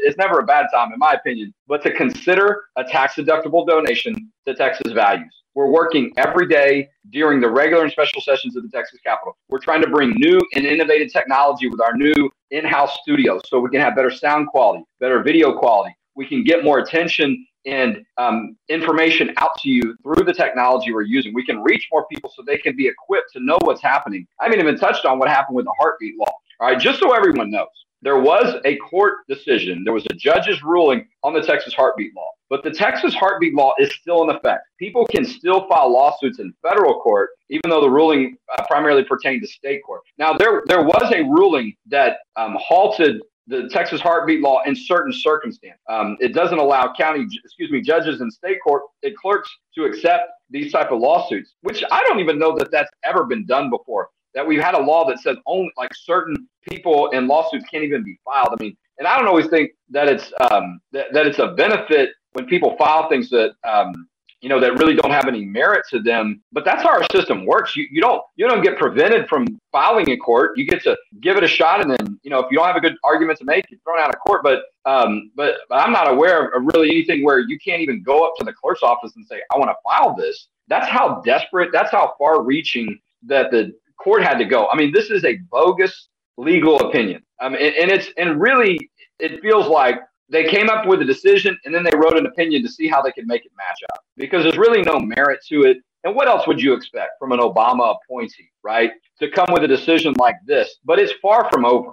It's 0.01 0.17
never 0.17 0.39
a 0.39 0.45
bad 0.45 0.67
time, 0.73 0.91
in 0.93 0.99
my 0.99 1.13
opinion, 1.13 1.53
but 1.67 1.81
to 1.83 1.93
consider 1.93 2.63
a 2.75 2.83
tax 2.83 3.15
deductible 3.15 3.65
donation 3.67 4.31
to 4.47 4.55
Texas 4.55 4.93
Values. 4.93 5.33
We're 5.55 5.71
working 5.71 6.13
every 6.17 6.47
day 6.47 6.89
during 7.09 7.41
the 7.41 7.49
regular 7.49 7.83
and 7.83 7.91
special 7.91 8.21
sessions 8.21 8.55
of 8.55 8.63
the 8.63 8.69
Texas 8.69 8.99
Capitol. 9.03 9.35
We're 9.49 9.59
trying 9.59 9.81
to 9.81 9.89
bring 9.89 10.11
new 10.11 10.39
and 10.55 10.65
innovative 10.65 11.11
technology 11.11 11.67
with 11.67 11.81
our 11.81 11.93
new 11.93 12.29
in 12.51 12.63
house 12.65 12.97
studios 13.01 13.41
so 13.47 13.59
we 13.59 13.69
can 13.69 13.81
have 13.81 13.95
better 13.95 14.11
sound 14.11 14.47
quality, 14.47 14.83
better 14.99 15.21
video 15.23 15.57
quality. 15.57 15.95
We 16.15 16.27
can 16.27 16.43
get 16.43 16.63
more 16.63 16.79
attention 16.79 17.45
and 17.65 18.03
um, 18.17 18.55
information 18.69 19.33
out 19.37 19.51
to 19.59 19.69
you 19.69 19.95
through 20.03 20.23
the 20.23 20.33
technology 20.33 20.93
we're 20.93 21.01
using. 21.01 21.33
We 21.33 21.45
can 21.45 21.61
reach 21.61 21.87
more 21.91 22.05
people 22.07 22.31
so 22.35 22.43
they 22.45 22.57
can 22.57 22.75
be 22.75 22.87
equipped 22.87 23.31
to 23.33 23.39
know 23.39 23.57
what's 23.61 23.81
happening. 23.81 24.25
I 24.39 24.45
haven't 24.45 24.59
even 24.59 24.77
touched 24.77 25.05
on 25.05 25.19
what 25.19 25.29
happened 25.29 25.55
with 25.55 25.65
the 25.65 25.73
heartbeat 25.79 26.17
law. 26.17 26.31
All 26.59 26.67
right, 26.67 26.79
just 26.79 26.99
so 26.99 27.13
everyone 27.13 27.51
knows, 27.51 27.67
there 28.01 28.19
was 28.19 28.55
a 28.65 28.77
court 28.77 29.27
decision, 29.27 29.83
there 29.83 29.93
was 29.93 30.05
a 30.09 30.13
judge's 30.13 30.61
ruling 30.63 31.07
on 31.23 31.33
the 31.33 31.41
Texas 31.41 31.73
heartbeat 31.73 32.15
law, 32.15 32.29
but 32.49 32.63
the 32.63 32.71
Texas 32.71 33.13
heartbeat 33.13 33.53
law 33.53 33.73
is 33.77 33.93
still 33.93 34.23
in 34.23 34.35
effect. 34.35 34.63
People 34.77 35.05
can 35.05 35.25
still 35.25 35.67
file 35.67 35.91
lawsuits 35.91 36.39
in 36.39 36.53
federal 36.61 36.99
court, 36.99 37.29
even 37.49 37.69
though 37.69 37.81
the 37.81 37.89
ruling 37.89 38.37
uh, 38.57 38.63
primarily 38.67 39.03
pertained 39.03 39.41
to 39.41 39.47
state 39.47 39.81
court. 39.85 40.01
Now, 40.17 40.33
there 40.33 40.63
there 40.65 40.83
was 40.83 41.11
a 41.13 41.23
ruling 41.23 41.75
that 41.87 42.19
um, 42.35 42.57
halted 42.59 43.21
the 43.49 43.67
Texas 43.69 43.99
heartbeat 43.99 44.41
law 44.41 44.61
in 44.65 44.75
certain 44.75 45.11
circumstances. 45.11 45.79
Um, 45.89 46.17
it 46.19 46.33
doesn't 46.33 46.59
allow 46.59 46.93
county, 46.93 47.25
excuse 47.43 47.71
me, 47.71 47.81
judges 47.81 48.21
and 48.21 48.31
state 48.31 48.57
court 48.63 48.83
and 49.03 49.15
clerks 49.17 49.49
to 49.75 49.85
accept 49.85 50.23
these 50.49 50.71
type 50.71 50.91
of 50.91 50.99
lawsuits, 50.99 51.55
which 51.61 51.83
I 51.91 52.03
don't 52.03 52.19
even 52.19 52.37
know 52.39 52.55
that 52.57 52.71
that's 52.71 52.89
ever 53.03 53.25
been 53.25 53.45
done 53.45 53.69
before. 53.69 54.09
that 54.35 54.45
we've 54.45 54.61
had 54.61 54.75
a 54.75 54.79
law 54.79 55.07
that 55.07 55.19
says 55.19 55.37
only 55.47 55.71
like 55.77 55.91
certain 55.95 56.47
people 56.69 57.09
and 57.13 57.27
lawsuits 57.27 57.65
can't 57.71 57.83
even 57.83 58.03
be 58.03 58.19
filed. 58.23 58.49
I 58.57 58.63
mean, 58.63 58.77
and 58.99 59.07
I 59.07 59.17
don't 59.17 59.27
always 59.27 59.47
think 59.47 59.71
that 59.89 60.07
it's 60.07 60.31
um, 60.51 60.79
that, 60.91 61.07
that 61.13 61.25
it's 61.25 61.39
a 61.39 61.47
benefit 61.47 62.11
when 62.33 62.45
people 62.45 62.75
file 62.77 63.09
things 63.09 63.29
that 63.31 63.53
um, 63.67 64.07
you 64.41 64.49
know 64.49 64.59
that 64.59 64.77
really 64.79 64.95
don't 64.95 65.11
have 65.11 65.27
any 65.27 65.45
merit 65.45 65.85
to 65.89 65.99
them. 66.01 66.41
But 66.51 66.65
that's 66.65 66.83
how 66.83 66.89
our 66.89 67.05
system 67.11 67.45
works. 67.45 67.75
You, 67.75 67.87
you 67.91 68.01
don't 68.01 68.21
you 68.35 68.47
don't 68.47 68.63
get 68.63 68.77
prevented 68.77 69.27
from 69.27 69.59
filing 69.71 70.07
in 70.09 70.17
court. 70.19 70.57
You 70.57 70.65
get 70.65 70.83
to 70.83 70.97
give 71.21 71.37
it 71.37 71.43
a 71.43 71.47
shot 71.47 71.81
and 71.81 71.91
then 71.91 72.19
you 72.23 72.29
know 72.29 72.39
if 72.39 72.51
you 72.51 72.57
don't 72.57 72.67
have 72.67 72.75
a 72.75 72.81
good 72.81 72.95
argument 73.03 73.39
to 73.39 73.45
make 73.45 73.69
you're 73.69 73.79
thrown 73.81 73.99
out 73.99 74.09
of 74.09 74.19
court. 74.19 74.41
But 74.43 74.63
um 74.85 75.31
but, 75.35 75.55
but 75.67 75.75
i'm 75.75 75.91
not 75.91 76.09
aware 76.09 76.47
of 76.47 76.63
really 76.73 76.89
anything 76.89 77.23
where 77.23 77.39
you 77.39 77.59
can't 77.59 77.81
even 77.81 78.01
go 78.01 78.25
up 78.25 78.33
to 78.37 78.45
the 78.45 78.53
clerk's 78.53 78.81
office 78.81 79.11
and 79.17 79.25
say 79.25 79.41
i 79.53 79.57
want 79.57 79.69
to 79.69 79.75
file 79.83 80.15
this. 80.15 80.47
That's 80.67 80.87
how 80.87 81.21
desperate 81.25 81.71
that's 81.73 81.91
how 81.91 82.13
far 82.17 82.43
reaching 82.43 82.99
that 83.23 83.51
the 83.51 83.73
court 84.01 84.23
had 84.23 84.37
to 84.37 84.45
go. 84.45 84.67
I 84.69 84.77
mean 84.77 84.91
this 84.93 85.09
is 85.09 85.25
a 85.25 85.35
bogus 85.51 86.07
legal 86.37 86.79
opinion. 86.79 87.21
Um, 87.41 87.53
and, 87.53 87.75
and 87.75 87.91
it's 87.91 88.07
and 88.17 88.41
really 88.41 88.89
it 89.19 89.41
feels 89.41 89.67
like 89.67 89.99
they 90.29 90.45
came 90.45 90.69
up 90.69 90.85
with 90.85 91.01
a 91.01 91.05
decision 91.05 91.57
and 91.65 91.73
then 91.73 91.83
they 91.83 91.95
wrote 91.95 92.17
an 92.17 92.25
opinion 92.25 92.61
to 92.63 92.69
see 92.69 92.87
how 92.87 93.01
they 93.01 93.11
could 93.11 93.27
make 93.27 93.45
it 93.45 93.51
match 93.57 93.79
up 93.93 94.03
because 94.15 94.43
there's 94.43 94.57
really 94.57 94.81
no 94.81 94.99
merit 94.99 95.39
to 95.49 95.63
it. 95.63 95.77
And 96.03 96.15
what 96.15 96.27
else 96.27 96.47
would 96.47 96.61
you 96.61 96.73
expect 96.73 97.11
from 97.19 97.31
an 97.31 97.39
Obama 97.39 97.95
appointee, 97.95 98.49
right? 98.63 98.91
To 99.19 99.29
come 99.29 99.47
with 99.51 99.63
a 99.63 99.67
decision 99.67 100.13
like 100.17 100.35
this, 100.45 100.77
but 100.85 100.99
it's 100.99 101.13
far 101.21 101.49
from 101.51 101.65
over. 101.65 101.91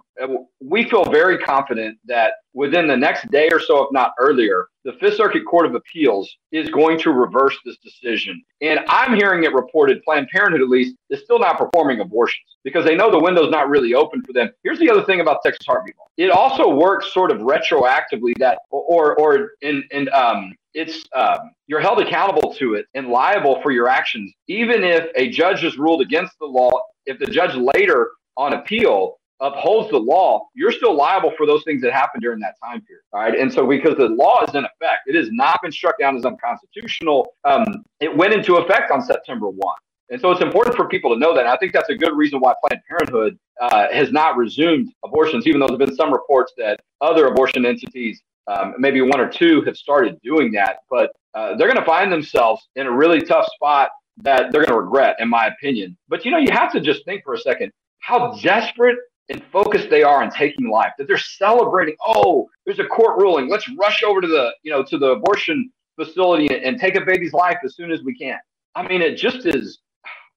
We 0.61 0.89
feel 0.89 1.05
very 1.05 1.39
confident 1.39 1.99
that 2.07 2.35
within 2.55 2.87
the 2.87 2.97
next 2.97 3.31
day 3.31 3.49
or 3.51 3.61
so, 3.61 3.83
if 3.85 3.93
not 3.93 4.13
earlier, 4.19 4.69
the 4.85 4.95
Fifth 4.95 5.17
Circuit 5.17 5.45
Court 5.45 5.67
of 5.67 5.75
Appeals 5.75 6.33
is 6.53 6.71
going 6.71 6.99
to 7.01 7.11
reverse 7.11 7.57
this 7.65 7.77
decision. 7.79 8.41
And 8.63 8.81
I'm 8.89 9.15
hearing 9.15 9.45
it 9.45 9.53
reported, 9.53 10.03
Planned 10.05 10.29
Parenthood 10.33 10.63
at 10.63 10.69
least, 10.69 10.97
is 11.11 11.23
still 11.23 11.39
not 11.39 11.59
performing 11.59 12.01
abortions 12.01 12.47
because 12.65 12.85
they 12.85 12.95
know 12.95 13.11
the 13.11 13.19
window's 13.19 13.51
not 13.51 13.69
really 13.69 13.95
open 13.95 14.23
for 14.23 14.33
them. 14.33 14.51
Here's 14.63 14.79
the 14.79 14.89
other 14.89 15.05
thing 15.05 15.21
about 15.21 15.43
Texas 15.45 15.67
heartbeat 15.67 15.97
law. 15.99 16.07
It 16.17 16.31
also 16.31 16.71
works 16.71 17.13
sort 17.13 17.31
of 17.31 17.39
retroactively 17.39 18.33
that, 18.39 18.59
or, 18.71 19.19
or 19.19 19.51
in, 19.61 19.83
in, 19.91 20.09
um, 20.15 20.55
it's 20.73 21.05
um, 21.15 21.53
you're 21.67 21.81
held 21.81 22.01
accountable 22.01 22.55
to 22.55 22.75
it 22.75 22.85
and 22.95 23.09
liable 23.09 23.63
for 23.63 23.71
your 23.71 23.89
actions, 23.89 24.31
even 24.47 24.85
if 24.85 25.07
a 25.17 25.31
judge 25.31 25.63
has 25.63 25.79
ruled 25.79 26.03
against 26.03 26.39
the 26.39 26.47
law. 26.57 26.71
If 27.07 27.19
the 27.19 27.27
judge 27.27 27.55
later 27.55 28.11
on 28.37 28.53
appeal 28.55 29.19
upholds 29.41 29.91
the 29.91 29.99
law, 29.99 30.47
you're 30.55 30.73
still 30.73 30.95
liable 30.95 31.33
for 31.37 31.47
those 31.47 31.63
things 31.65 31.83
that 31.83 31.93
happened 31.93 32.23
during 32.23 32.41
that 32.41 32.55
time 32.63 32.81
period. 32.83 33.03
Right. 33.13 33.39
And 33.39 33.53
so 33.53 33.67
because 33.67 33.97
the 33.97 34.09
law 34.09 34.43
is 34.45 34.55
in 34.55 34.65
effect, 34.65 35.01
it 35.07 35.15
has 35.15 35.29
not 35.31 35.61
been 35.63 35.73
struck 35.73 35.99
down 35.99 36.17
as 36.17 36.25
unconstitutional. 36.25 37.33
Um, 37.45 37.85
it 38.01 38.15
went 38.17 38.33
into 38.33 38.57
effect 38.57 38.91
on 38.91 39.03
September 39.03 39.49
1. 39.49 39.77
And 40.09 40.21
so 40.21 40.31
it's 40.31 40.41
important 40.41 40.77
for 40.77 40.89
people 40.89 41.13
to 41.13 41.19
know 41.19 41.35
that. 41.35 41.41
And 41.41 41.49
I 41.49 41.57
think 41.57 41.73
that's 41.73 41.89
a 41.89 41.97
good 41.97 42.17
reason 42.17 42.39
why 42.39 42.55
Planned 42.65 42.83
Parenthood 42.89 43.39
uh, 43.61 43.89
has 43.93 44.13
not 44.13 44.37
resumed 44.37 44.93
abortions, 45.05 45.47
even 45.47 45.61
though 45.61 45.67
there 45.67 45.79
have 45.79 45.87
been 45.87 45.97
some 45.97 46.13
reports 46.13 46.53
that 46.59 46.81
other 47.01 47.27
abortion 47.27 47.67
entities, 47.67 48.23
um, 48.47 48.75
maybe 48.79 49.01
one 49.01 49.21
or 49.21 49.29
two, 49.29 49.63
have 49.63 49.77
started 49.77 50.21
doing 50.23 50.53
that. 50.53 50.79
But 50.89 51.11
uh, 51.35 51.57
they're 51.57 51.67
going 51.67 51.81
to 51.81 51.85
find 51.85 52.13
themselves 52.13 52.69
in 52.77 52.87
a 52.87 52.93
really 52.93 53.21
tough 53.21 53.47
spot 53.55 53.91
that 54.19 54.53
they're 54.53 54.65
going 54.65 54.79
to 54.79 54.81
regret, 54.81 55.17
in 55.21 55.29
my 55.29 55.47
opinion. 55.47 55.97
But 56.09 56.25
you 56.25 56.31
know, 56.31 56.39
you 56.39 56.51
have 56.53 56.73
to 56.73 56.81
just 56.81 57.05
think 57.05 57.25
for 57.25 57.35
a 57.35 57.39
second 57.39 57.73
how 58.01 58.33
desperate 58.43 58.97
and 59.29 59.43
focused 59.53 59.91
they 59.91 60.03
are 60.03 60.23
on 60.23 60.31
taking 60.31 60.71
life, 60.71 60.93
that 60.99 61.09
they're 61.09 61.19
celebrating, 61.19 61.97
oh, 62.05 62.49
there's 62.65 62.79
a 62.79 62.85
court 62.85 63.21
ruling. 63.21 63.49
Let's 63.49 63.69
rush 63.79 64.03
over 64.03 64.21
to 64.21 64.29
the, 64.29 64.51
you 64.63 64.71
know, 64.71 64.85
to 64.85 64.99
the 64.99 65.13
abortion 65.13 65.71
facility 65.97 66.49
and, 66.49 66.79
take 66.79 66.95
a 66.95 67.05
baby's 67.05 67.33
life 67.33 67.57
as 67.65 67.75
soon 67.75 67.91
as 67.91 68.03
we 68.03 68.17
can. 68.17 68.39
I 68.75 68.87
mean, 68.87 69.03
it 69.03 69.17
just 69.17 69.47
is. 69.47 69.81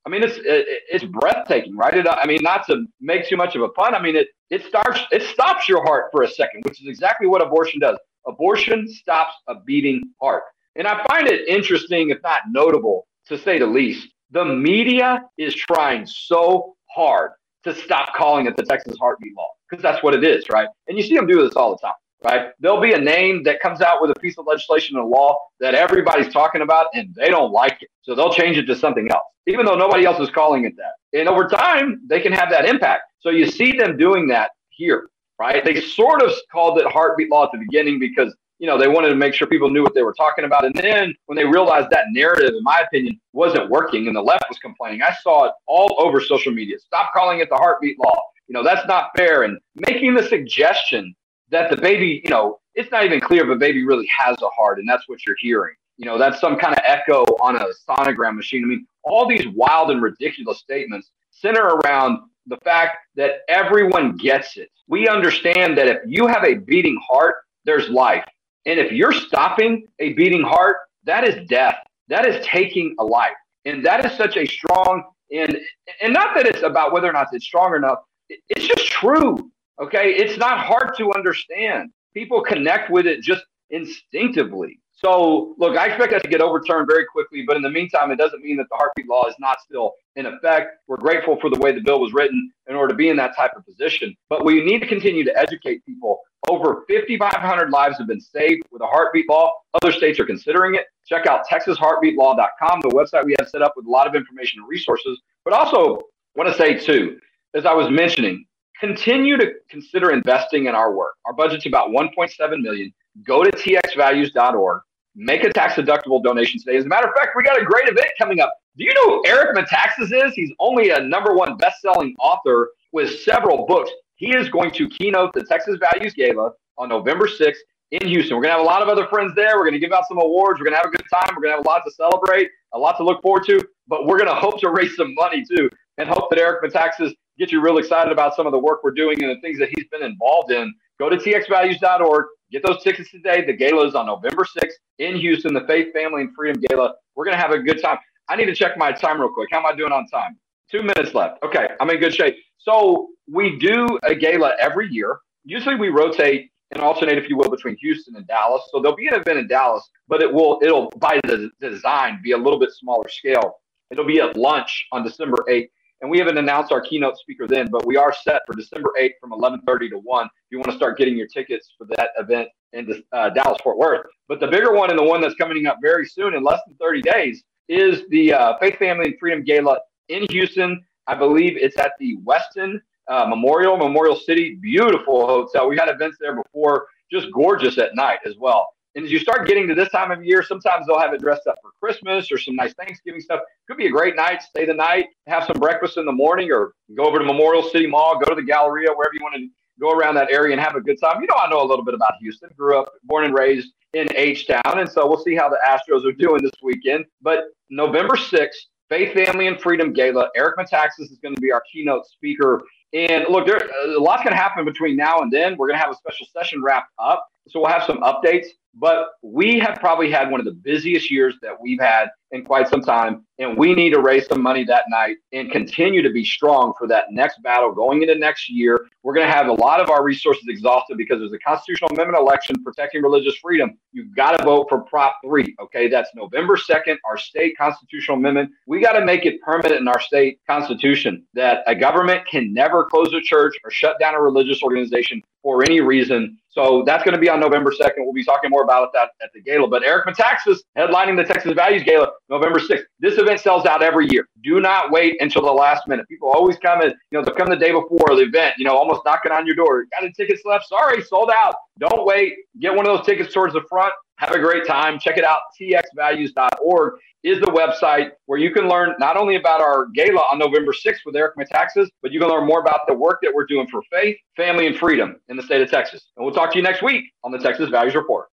I 0.06 0.10
mean, 0.10 0.24
it's 0.24 0.38
it, 0.38 0.66
it's 0.90 1.04
breathtaking, 1.04 1.76
right? 1.76 1.94
It, 1.94 2.08
I 2.08 2.26
mean, 2.26 2.40
not 2.42 2.66
to 2.68 2.86
make 3.02 3.28
too 3.28 3.36
much 3.36 3.56
of 3.56 3.62
a 3.62 3.70
pun. 3.70 3.94
I 3.94 4.02
mean, 4.02 4.16
it 4.16 4.30
it 4.50 4.64
starts 4.64 5.02
it 5.12 5.24
stops 5.24 5.68
your 5.68 5.84
heart 5.84 6.06
for 6.12 6.24
a 6.24 6.30
second, 6.30 6.64
which 6.64 6.82
is 6.82 6.88
exactly 6.88 7.28
what 7.28 7.42
abortion 7.42 7.80
does. 7.82 7.98
Abortion 8.26 8.88
stops 8.88 9.34
a 9.48 9.56
beating 9.66 10.02
heart, 10.22 10.44
and 10.78 10.88
I 10.88 11.06
find 11.10 11.28
it 11.28 11.48
interesting, 11.50 12.10
if 12.10 12.20
not 12.24 12.44
notable, 12.50 13.08
to 13.30 13.38
say 13.38 13.60
the 13.60 13.68
least. 13.68 14.08
The 14.32 14.46
media 14.46 15.24
is 15.38 15.56
trying 15.56 16.06
so 16.06 16.76
hard 16.94 17.32
to 17.64 17.74
stop 17.74 18.14
calling 18.16 18.46
it 18.46 18.56
the 18.58 18.64
Texas 18.64 18.98
heartbeat 19.00 19.36
law 19.36 19.48
because 19.70 19.82
that's 19.82 20.04
what 20.04 20.14
it 20.14 20.24
is, 20.24 20.46
right? 20.52 20.68
And 20.88 20.98
you 20.98 21.04
see 21.04 21.16
them 21.16 21.28
do 21.28 21.42
this 21.44 21.56
all 21.56 21.72
the 21.72 21.78
time, 21.78 21.94
right? 22.24 22.52
There'll 22.60 22.82
be 22.82 22.94
a 22.94 23.00
name 23.00 23.44
that 23.44 23.60
comes 23.60 23.82
out 23.82 24.02
with 24.02 24.12
a 24.12 24.20
piece 24.20 24.38
of 24.38 24.46
legislation 24.48 24.98
or 24.98 25.06
law 25.06 25.38
that 25.60 25.76
everybody's 25.76 26.32
talking 26.32 26.62
about 26.62 26.88
and 26.94 27.14
they 27.16 27.30
don't 27.30 27.52
like 27.52 27.82
it. 27.82 27.90
So 28.02 28.16
they'll 28.16 28.34
change 28.34 28.58
it 28.58 28.66
to 28.66 28.76
something 28.76 29.10
else, 29.12 29.24
even 29.48 29.66
though 29.66 29.76
nobody 29.76 30.06
else 30.06 30.20
is 30.20 30.30
calling 30.30 30.66
it 30.66 30.74
that. 30.78 31.20
And 31.20 31.28
over 31.28 31.48
time, 31.48 32.02
they 32.08 32.20
can 32.20 32.32
have 32.32 32.50
that 32.52 32.66
impact. 32.66 33.04
So 33.20 33.30
you 33.30 33.48
see 33.48 33.74
them 33.78 33.98
doing 33.98 34.28
that 34.30 34.52
here, 34.70 35.10
right? 35.40 35.64
They 35.64 35.82
sort 35.82 36.22
of 36.22 36.32
called 36.52 36.80
it 36.80 36.86
heartbeat 36.88 37.30
law 37.30 37.46
at 37.46 37.52
the 37.52 37.60
beginning 37.60 38.00
because 38.00 38.36
you 38.60 38.68
know, 38.68 38.78
they 38.78 38.88
wanted 38.88 39.10
to 39.10 39.16
make 39.16 39.34
sure 39.34 39.48
people 39.48 39.70
knew 39.70 39.82
what 39.82 39.96
they 39.96 40.04
were 40.04 40.14
talking 40.14 40.44
about. 40.44 40.66
And 40.66 40.76
then 40.76 41.16
when 41.26 41.38
they 41.38 41.46
realized 41.46 41.90
that 41.92 42.06
narrative, 42.12 42.50
in 42.50 42.64
my 42.64 42.84
opinion, 42.86 43.20
wasn't 43.32 43.70
working 43.70 44.08
and 44.08 44.16
the 44.16 44.22
left 44.22 44.44
was 44.50 44.60
complaining, 44.60 45.02
I 45.02 45.16
saw 45.24 45.46
it 45.46 45.54
all 45.66 45.96
over 45.98 46.20
social 46.20 46.52
media. 46.52 46.78
Stop 46.78 47.14
calling 47.14 47.40
it 47.40 47.50
the 47.50 47.56
heartbeat 47.56 47.98
law. 47.98 48.20
You 48.48 48.54
know, 48.54 48.64
that's 48.64 48.86
not 48.86 49.12
fair. 49.16 49.44
And 49.44 49.58
making 49.76 50.14
the 50.14 50.24
suggestion 50.24 51.16
that 51.50 51.70
the 51.70 51.78
baby, 51.78 52.22
you 52.24 52.30
know, 52.30 52.60
it's 52.76 52.92
not 52.92 53.06
even 53.06 53.22
clear 53.22 53.50
if 53.50 53.56
a 53.56 53.58
baby 53.58 53.86
really 53.86 54.08
has 54.16 54.38
a 54.42 54.50
heart. 54.50 54.78
And 54.78 54.88
that's 54.88 55.08
what 55.08 55.26
you're 55.26 55.38
hearing. 55.40 55.76
You 55.98 56.06
know, 56.06 56.18
that's 56.18 56.40
some 56.40 56.58
kind 56.58 56.74
of 56.74 56.82
echo 56.86 57.24
on 57.42 57.56
a 57.56 57.66
sonogram 57.88 58.36
machine. 58.36 58.64
I 58.64 58.68
mean, 58.68 58.86
all 59.04 59.28
these 59.28 59.48
wild 59.56 59.92
and 59.92 60.02
ridiculous 60.02 60.60
statements 60.60 61.12
center 61.32 61.64
around 61.64 62.20
the 62.48 62.58
fact 62.58 62.98
that 63.16 63.42
everyone 63.48 64.18
gets 64.18 64.58
it. 64.58 64.70
We 64.88 65.08
understand 65.08 65.78
that 65.78 65.88
if 65.88 65.98
you 66.06 66.28
have 66.28 66.44
a 66.44 66.56
beating 66.56 67.00
heart, 67.08 67.36
there's 67.66 67.90
life. 67.90 68.26
And 68.66 68.80
if 68.80 68.92
you're 68.92 69.14
stopping 69.14 69.88
a 70.00 70.14
beating 70.14 70.44
heart, 70.44 70.78
that 71.06 71.24
is 71.24 71.48
death. 71.48 71.76
That 72.08 72.26
is 72.26 72.46
taking 72.46 72.96
a 73.00 73.04
life. 73.04 73.32
And 73.66 73.86
that 73.86 74.06
is 74.06 74.12
such 74.18 74.38
a 74.38 74.46
strong 74.46 75.04
and 75.32 75.58
and 76.02 76.14
not 76.14 76.36
that 76.36 76.48
it's 76.48 76.64
about 76.64 76.92
whether 76.92 77.08
or 77.08 77.14
not 77.14 77.28
it's 77.32 77.46
strong 77.46 77.76
enough. 77.76 78.00
It's 78.30 78.68
just 78.68 78.88
true. 78.88 79.52
Okay. 79.82 80.14
It's 80.14 80.38
not 80.38 80.60
hard 80.60 80.96
to 80.98 81.14
understand. 81.14 81.92
People 82.14 82.42
connect 82.42 82.90
with 82.90 83.06
it 83.06 83.22
just 83.22 83.44
instinctively. 83.70 84.80
So, 84.92 85.56
look, 85.58 85.78
I 85.78 85.88
expect 85.88 86.12
that 86.12 86.24
to 86.24 86.30
get 86.30 86.42
overturned 86.42 86.88
very 86.90 87.06
quickly, 87.06 87.44
but 87.48 87.56
in 87.56 87.62
the 87.62 87.70
meantime, 87.70 88.12
it 88.12 88.18
doesn't 88.18 88.44
mean 88.44 88.58
that 88.58 88.68
the 88.70 88.76
heartbeat 88.76 89.08
law 89.08 89.26
is 89.28 89.36
not 89.40 89.62
still 89.62 89.94
in 90.18 90.26
effect. 90.26 90.76
We're 90.88 90.98
grateful 90.98 91.40
for 91.40 91.50
the 91.50 91.58
way 91.60 91.72
the 91.72 91.80
bill 91.80 92.02
was 92.02 92.12
written 92.12 92.52
in 92.68 92.76
order 92.76 92.90
to 92.90 92.98
be 92.98 93.08
in 93.08 93.16
that 93.16 93.34
type 93.34 93.52
of 93.56 93.66
position. 93.66 94.14
But 94.30 94.44
we 94.44 94.62
need 94.62 94.80
to 94.82 94.88
continue 94.88 95.24
to 95.24 95.38
educate 95.38 95.86
people. 95.86 96.20
Over 96.50 96.84
5,500 96.90 97.70
lives 97.70 97.98
have 97.98 98.08
been 98.08 98.20
saved 98.20 98.64
with 98.72 98.82
a 98.82 98.88
heartbeat 98.88 99.30
law. 99.30 99.54
Other 99.82 99.94
states 99.94 100.20
are 100.20 100.26
considering 100.26 100.76
it. 100.76 100.86
Check 101.08 101.28
out 101.28 101.46
TexasHeartbeatLaw.com, 101.50 102.82
the 102.82 102.90
website 102.90 103.24
we 103.24 103.36
have 103.40 103.48
set 103.48 103.62
up 103.62 103.74
with 103.78 103.86
a 103.86 103.90
lot 103.90 104.06
of 104.06 104.16
information 104.16 104.60
and 104.60 104.68
resources. 104.68 105.22
But 105.46 105.54
also, 105.54 106.02
want 106.36 106.50
to 106.50 106.56
say 106.56 106.78
too, 106.78 107.18
as 107.54 107.66
I 107.66 107.74
was 107.74 107.90
mentioning, 107.90 108.46
continue 108.80 109.38
to 109.38 109.52
consider 109.70 110.12
investing 110.12 110.68
in 110.68 110.76
our 110.76 110.94
work. 110.94 111.16
Our 111.26 111.34
budget's 111.34 111.66
about 111.66 111.90
1.7 111.90 112.62
million. 112.62 112.94
Go 113.24 113.44
to 113.44 113.52
txvalues.org 113.52 114.82
make 115.16 115.44
a 115.44 115.52
tax 115.52 115.74
deductible 115.74 116.24
donation 116.24 116.60
today. 116.60 116.78
As 116.78 116.86
a 116.86 116.88
matter 116.88 117.08
of 117.08 117.14
fact, 117.14 117.32
we 117.36 117.44
got 117.44 117.62
a 117.62 117.66
great 117.66 117.88
event 117.88 118.08
coming 118.18 118.40
up. 118.40 118.54
Do 118.78 118.86
you 118.86 118.94
know 118.94 119.18
who 119.18 119.24
Eric 119.28 119.56
Metaxas 119.56 120.12
is? 120.14 120.34
He's 120.34 120.52
only 120.60 120.92
a 120.92 121.00
number 121.02 121.34
one 121.34 121.58
best-selling 121.58 122.16
author 122.20 122.70
with 122.94 123.20
several 123.20 123.66
books. 123.66 123.92
He 124.16 124.36
is 124.36 124.50
going 124.50 124.72
to 124.72 124.88
keynote 124.90 125.34
the 125.34 125.44
Texas 125.44 125.78
Values 125.80 126.14
Gala 126.14 126.52
on 126.78 126.90
November 126.90 127.28
6th 127.28 127.58
in 127.92 128.08
Houston. 128.08 128.38
We're 128.38 128.44
going 128.44 128.54
to 128.54 128.58
have 128.58 128.62
a 128.62 128.70
lot 128.70 128.82
of 128.82 128.88
other 128.88 129.08
friends 129.08 129.34
there. 129.36 129.58
We're 129.58 129.64
going 129.64 129.74
to 129.74 129.80
give 129.80 129.92
out 129.92 130.06
some 130.08 130.20
awards. 130.20 130.60
We're 130.60 130.66
going 130.66 130.74
to 130.74 130.78
have 130.78 130.86
a 130.86 130.96
good 130.96 131.06
time. 131.14 131.36
We're 131.36 131.42
going 131.42 131.52
to 131.52 131.58
have 131.58 131.66
a 131.66 131.70
lot 131.70 131.82
to 131.86 131.92
celebrate, 131.92 132.50
a 132.74 132.80
lot 132.80 132.98
to 132.98 133.04
look 133.04 133.22
forward 133.22 133.44
to, 133.48 133.62
but 133.88 134.06
we're 134.06 134.18
going 134.18 134.30
to 134.30 134.36
hope 134.36 134.60
to 134.62 134.70
raise 134.70 134.96
some 134.96 135.14
money 135.16 135.44
too 135.44 135.70
and 135.98 136.08
hope 136.08 136.30
that 136.30 136.40
Eric 136.40 136.64
Metaxas 136.64 137.14
gets 137.38 137.52
you 137.52 137.62
real 137.62 137.78
excited 137.78 138.12
about 138.12 138.36
some 138.36 138.46
of 138.46 138.52
the 138.52 138.60
work 138.60 138.84
we're 138.84 138.92
doing 138.92 139.22
and 139.24 139.36
the 139.36 139.42
things 139.42 139.58
that 139.60 139.70
he's 139.76 139.88
been 139.90 140.04
involved 140.04 140.52
in. 140.52 140.74
Go 141.00 141.10
to 141.10 141.18
txvalues.org. 141.18 142.26
Get 142.52 142.66
those 142.66 142.84
tickets 142.84 143.12
today. 143.12 143.46
The 143.46 143.54
gala 143.54 143.88
is 143.88 143.96
on 143.96 144.08
November 144.08 144.44
6th 144.44 144.74
in 144.98 145.16
Houston, 145.18 145.54
the 145.54 145.66
Faith, 145.68 145.94
Family, 145.94 146.22
and 146.22 146.34
Freedom 146.36 146.62
Gala. 146.68 146.96
We're 147.16 147.26
going 147.26 147.38
to 147.38 147.42
have 147.42 147.52
a 147.52 147.60
good 147.60 147.82
time. 147.82 147.98
I 148.28 148.36
need 148.36 148.46
to 148.46 148.56
check 148.56 148.78
my 148.78 148.92
time 148.92 149.22
real 149.22 149.32
quick. 149.32 149.50
How 149.52 149.60
am 149.60 149.66
I 149.66 149.76
doing 149.76 149.92
on 149.92 150.08
time? 150.08 150.38
Two 150.72 150.82
minutes 150.82 151.14
left. 151.14 151.44
Okay, 151.44 151.70
I'm 151.80 151.90
in 151.90 152.00
good 152.00 152.14
shape. 152.14 152.36
So 152.58 153.10
we 153.32 153.58
do 153.60 153.88
a 154.04 154.16
gala 154.16 154.56
every 154.60 154.88
year. 154.92 155.20
Usually 155.46 155.76
we 155.76 155.90
rotate 155.90 156.50
and 156.72 156.82
alternate, 156.82 157.18
if 157.18 157.30
you 157.30 157.38
will, 157.38 157.50
between 157.50 157.76
Houston 157.78 158.16
and 158.16 158.28
Dallas. 158.28 158.64
So 158.72 158.82
there'll 158.82 158.98
be 158.98 159.08
an 159.08 159.16
event 159.16 159.40
in 159.40 159.48
Dallas, 159.48 159.88
but 160.08 160.22
it 160.22 160.32
will 160.32 160.60
it'll 160.62 160.90
by 160.98 161.20
the 161.24 161.50
design 161.60 162.20
be 162.24 162.32
a 162.32 162.38
little 162.38 162.60
bit 162.60 162.72
smaller 162.72 163.08
scale. 163.10 163.60
It'll 163.92 164.06
be 164.06 164.22
at 164.22 164.38
lunch 164.38 164.88
on 164.92 165.04
December 165.04 165.38
8th 165.50 165.70
and 166.02 166.10
we 166.10 166.18
haven't 166.18 166.38
announced 166.38 166.72
our 166.72 166.82
keynote 166.82 167.18
speaker 167.18 167.48
then, 167.48 167.68
but 167.70 167.86
we 167.86 167.98
are 167.98 168.14
set 168.14 168.42
for 168.46 168.56
December 168.56 168.92
8th 169.00 169.14
from 169.20 169.32
11:30 169.32 169.90
to 169.90 169.98
1. 169.98 170.26
If 170.26 170.32
you 170.52 170.58
want 170.60 170.72
to 170.72 170.78
start 170.78 170.98
getting 170.98 171.18
your 171.18 171.28
tickets 171.28 171.74
for 171.78 171.86
that 171.88 172.12
event 172.18 172.50
in 172.74 173.04
uh, 173.12 173.30
Dallas 173.30 173.60
Fort 173.64 173.78
Worth, 173.78 174.06
but 174.28 174.40
the 174.40 174.48
bigger 174.48 174.74
one 174.74 174.90
and 174.90 175.00
the 175.00 175.04
one 175.04 175.22
that's 175.22 175.36
coming 175.36 175.66
up 175.66 175.78
very 175.82 176.06
soon 176.06 176.36
in 176.36 176.44
less 176.44 176.62
than 176.68 176.76
30 176.78 177.02
days 177.02 177.44
is 177.68 178.04
the 178.10 178.34
uh, 178.34 178.58
Faith, 178.58 178.78
Family, 178.78 179.06
and 179.06 179.20
Freedom 179.20 179.44
Gala 179.44 179.80
in 180.10 180.26
Houston. 180.32 180.84
I 181.08 181.16
believe 181.16 181.58
it's 181.58 181.78
at 181.78 181.94
the 182.00 182.18
Westin 182.18 182.80
uh, 183.08 183.26
Memorial, 183.28 183.78
Memorial 183.78 184.16
City. 184.16 184.56
Beautiful 184.62 185.26
hotel. 185.26 185.68
We 185.68 185.78
had 185.78 185.90
events 185.90 186.18
there 186.20 186.36
before, 186.36 186.88
just 187.12 187.32
gorgeous 187.34 187.78
at 187.78 187.96
night 187.96 188.20
as 188.26 188.36
well. 188.38 188.70
And 188.96 189.06
as 189.06 189.12
you 189.12 189.20
start 189.20 189.48
getting 189.48 189.68
to 189.68 189.76
this 189.76 189.90
time 189.90 190.12
of 190.12 190.24
year, 190.24 190.42
sometimes 190.42 190.88
they'll 190.88 191.00
have 191.00 191.14
it 191.14 191.22
dressed 191.22 191.48
up 191.48 191.56
for 191.62 191.72
Christmas 191.80 192.32
or 192.32 192.38
some 192.38 192.56
nice 192.56 192.74
Thanksgiving 192.74 193.22
stuff. 193.22 193.42
Could 193.68 193.78
be 193.78 193.86
a 193.86 193.92
great 193.92 194.16
night, 194.16 194.42
stay 194.42 194.66
the 194.66 194.74
night, 194.74 195.08
have 195.28 195.44
some 195.46 195.58
breakfast 195.60 195.98
in 195.98 196.06
the 196.06 196.12
morning, 196.12 196.52
or 196.52 196.74
go 196.96 197.06
over 197.06 197.20
to 197.20 197.26
Memorial 197.26 197.64
City 197.64 197.88
Mall, 197.88 198.20
go 198.20 198.30
to 198.30 198.36
the 198.36 198.44
Galleria, 198.44 198.90
wherever 198.90 199.14
you 199.14 199.22
want 199.22 199.36
to 199.36 199.48
go 199.80 199.92
around 199.92 200.16
that 200.16 200.32
area 200.32 200.54
and 200.54 200.62
have 200.62 200.76
a 200.76 200.82
good 200.82 201.00
time. 201.00 201.22
You 201.22 201.28
know, 201.28 201.36
I 201.42 201.50
know 201.50 201.62
a 201.62 201.68
little 201.68 201.86
bit 201.86 201.94
about 201.94 202.14
Houston, 202.20 202.50
grew 202.58 202.80
up, 202.80 202.90
born 203.04 203.26
and 203.26 203.34
raised 203.34 203.72
in 203.94 204.08
H 204.16 204.48
Town. 204.48 204.80
And 204.80 204.90
so 204.90 205.08
we'll 205.08 205.24
see 205.24 205.36
how 205.36 205.50
the 205.50 205.58
Astros 205.66 206.06
are 206.06 206.12
doing 206.12 206.42
this 206.42 206.52
weekend. 206.62 207.06
But 207.22 207.46
November 207.70 208.16
6th, 208.16 208.50
Faith, 208.90 209.14
Family, 209.14 209.48
and 209.48 209.60
Freedom 209.62 209.94
Gala. 209.94 210.30
Eric 210.36 210.58
Metaxas 210.58 211.12
is 211.12 211.20
going 211.22 211.36
to 211.36 211.42
be 211.42 211.52
our 211.52 211.62
keynote 211.72 212.08
speaker. 212.08 212.64
And 212.94 213.26
look, 213.30 213.46
there 213.46 213.58
uh, 213.58 213.98
a 213.98 214.00
lot's 214.00 214.24
going 214.24 214.36
to 214.36 214.42
happen 214.42 214.66
between 214.66 214.96
now 214.96 215.20
and 215.20 215.32
then. 215.32 215.56
We're 215.58 215.68
going 215.68 215.80
to 215.80 215.84
have 215.84 215.94
a 215.94 215.98
special 215.98 216.26
session 216.34 216.62
wrapped 216.64 216.92
up. 216.98 217.26
So 217.48 217.62
we'll 217.62 217.70
have 217.70 217.84
some 217.84 218.00
updates. 218.00 218.48
But 218.80 219.10
we 219.22 219.60
have 219.60 219.76
probably 219.76 220.10
had 220.10 220.32
one 220.32 220.40
of 220.40 220.46
the 220.46 220.54
busiest 220.54 221.12
years 221.12 221.36
that 221.42 221.62
we've 221.62 221.80
had 221.80 222.08
in 222.32 222.44
quite 222.44 222.68
some 222.68 222.82
time. 222.82 223.26
And 223.40 223.58
we 223.58 223.74
need 223.74 223.92
to 223.92 224.02
raise 224.02 224.28
some 224.28 224.42
money 224.42 224.66
that 224.66 224.84
night 224.90 225.18
and 225.32 225.50
continue 225.50 226.02
to 226.02 226.10
be 226.10 226.26
strong 226.26 226.74
for 226.78 226.88
that 226.88 227.06
next 227.12 227.42
battle 227.42 227.72
going 227.72 228.02
into 228.02 228.16
next 228.16 228.50
year. 228.50 228.88
We're 229.02 229.14
going 229.14 229.26
to 229.26 229.34
have 229.34 229.48
a 229.48 229.54
lot 229.54 229.80
of 229.80 229.90
our 229.90 230.04
resources 230.04 230.44
exhausted 230.50 230.98
because 230.98 231.20
there's 231.20 231.32
a 231.32 231.40
constitutional 231.40 231.90
amendment 231.92 232.20
election 232.20 232.62
protecting 232.64 233.02
religious 233.02 233.38
freedom. 233.38 233.78
You've 233.94 234.14
got 234.14 234.38
to 234.38 234.44
vote 234.44 234.68
for 234.68 234.82
Prop 234.82 235.16
3. 235.26 235.56
Okay. 235.62 235.88
That's 235.88 236.10
November 236.16 236.58
2nd, 236.58 236.98
our 237.06 237.18
state 237.18 237.58
constitutional 237.58 238.18
amendment. 238.18 238.52
We 238.68 238.82
got 238.82 238.94
to 238.94 239.06
make 239.06 239.26
it 239.26 239.42
permanent 239.42 239.80
in 239.80 239.88
our 239.88 240.02
state 240.02 240.40
constitution 240.46 241.26
that 241.34 241.64
a 241.66 241.76
government 241.76 242.28
can 242.28 242.54
never 242.54 242.86
close 242.86 243.14
a 243.14 243.22
church 243.22 243.56
or 243.64 243.72
shut 243.72 243.98
down 244.02 244.16
a 244.16 244.22
religious 244.22 244.62
organization 244.62 245.22
for 245.42 245.64
any 245.64 245.80
reason. 245.80 246.38
So 246.50 246.84
that's 246.86 247.04
going 247.04 247.14
to 247.14 247.22
be 247.22 247.30
on 247.30 247.40
November 247.40 247.72
2nd. 247.72 247.94
We'll 248.00 248.12
be 248.12 248.26
talking 248.26 248.50
more 248.50 248.64
about 248.64 248.92
that 248.94 249.12
at 249.24 249.32
the 249.34 249.42
gala. 249.42 249.68
But 249.70 249.84
Eric 249.84 250.08
Metaxas 250.08 250.58
headlining 250.78 251.16
the 251.16 251.24
Texas 251.24 251.54
Values 251.54 251.84
Gala 251.84 252.12
November 252.30 252.60
6th. 252.60 252.84
This 253.00 253.18
event 253.18 253.40
sells 253.40 253.66
out 253.66 253.82
every 253.82 254.08
year. 254.10 254.28
Do 254.44 254.60
not 254.60 254.92
wait 254.92 255.18
until 255.22 255.42
the 255.42 255.52
last 255.52 255.88
minute. 255.88 256.08
People 256.08 256.30
always 256.30 256.58
come 256.58 256.82
in, 256.82 256.90
you 256.90 256.96
know, 257.14 257.24
they'll 257.24 257.36
come 257.36 257.50
the 257.50 257.56
day 257.56 257.72
before 257.72 258.16
the 258.16 258.24
event, 258.24 258.56
you 258.58 258.66
know, 258.66 258.78
almost 258.78 259.02
knocking 259.06 259.32
on 259.32 259.46
your 259.46 259.56
door. 259.56 259.84
Got 259.92 260.04
any 260.04 260.14
tickets 260.14 260.44
left? 260.46 260.68
Sorry, 260.68 261.02
sold 261.02 261.32
out. 261.34 261.56
Don't 261.80 262.06
wait. 262.06 262.36
Get 262.60 262.76
one 262.76 262.88
of 262.88 262.98
those 262.98 263.06
tickets 263.06 263.34
towards 263.34 263.54
the 263.54 263.62
front. 263.70 263.94
Have 264.18 264.32
a 264.32 264.40
great 264.40 264.68
time. 264.68 265.00
Check 265.00 265.18
it 265.18 265.24
out. 265.24 265.40
txvalues.org 265.60 266.94
is 267.24 267.40
the 267.40 267.48
website 267.48 268.12
where 268.26 268.38
you 268.40 268.52
can 268.52 268.68
learn 268.68 268.94
not 269.00 269.18
only 269.18 269.36
about 269.36 269.62
our 269.62 269.88
gala 269.94 270.22
on 270.32 270.40
November 270.40 270.74
6th 270.74 271.00
with 271.06 271.16
Eric 271.16 271.36
Metaxas, 271.38 271.88
but 272.02 272.12
you 272.12 272.20
can 272.20 272.30
learn 272.30 272.46
more 272.46 272.60
about 272.60 272.82
the 272.88 272.94
work 272.94 273.20
that 273.22 273.32
we're 273.34 273.46
doing 273.46 273.68
for 273.68 273.82
faith, 273.92 274.18
family, 274.36 274.68
and 274.68 274.78
freedom 274.78 275.16
in 275.30 275.38
the 275.38 275.44
state 275.44 275.62
of 275.62 275.70
Texas. 275.70 276.12
And 276.18 276.26
we'll 276.26 276.36
talk 276.36 276.52
to 276.52 276.58
you 276.58 276.64
next 276.64 276.82
week 276.82 277.06
on 277.24 277.32
the 277.32 277.38
Texas 277.38 277.70
Values 277.70 277.96
Report. 277.96 278.28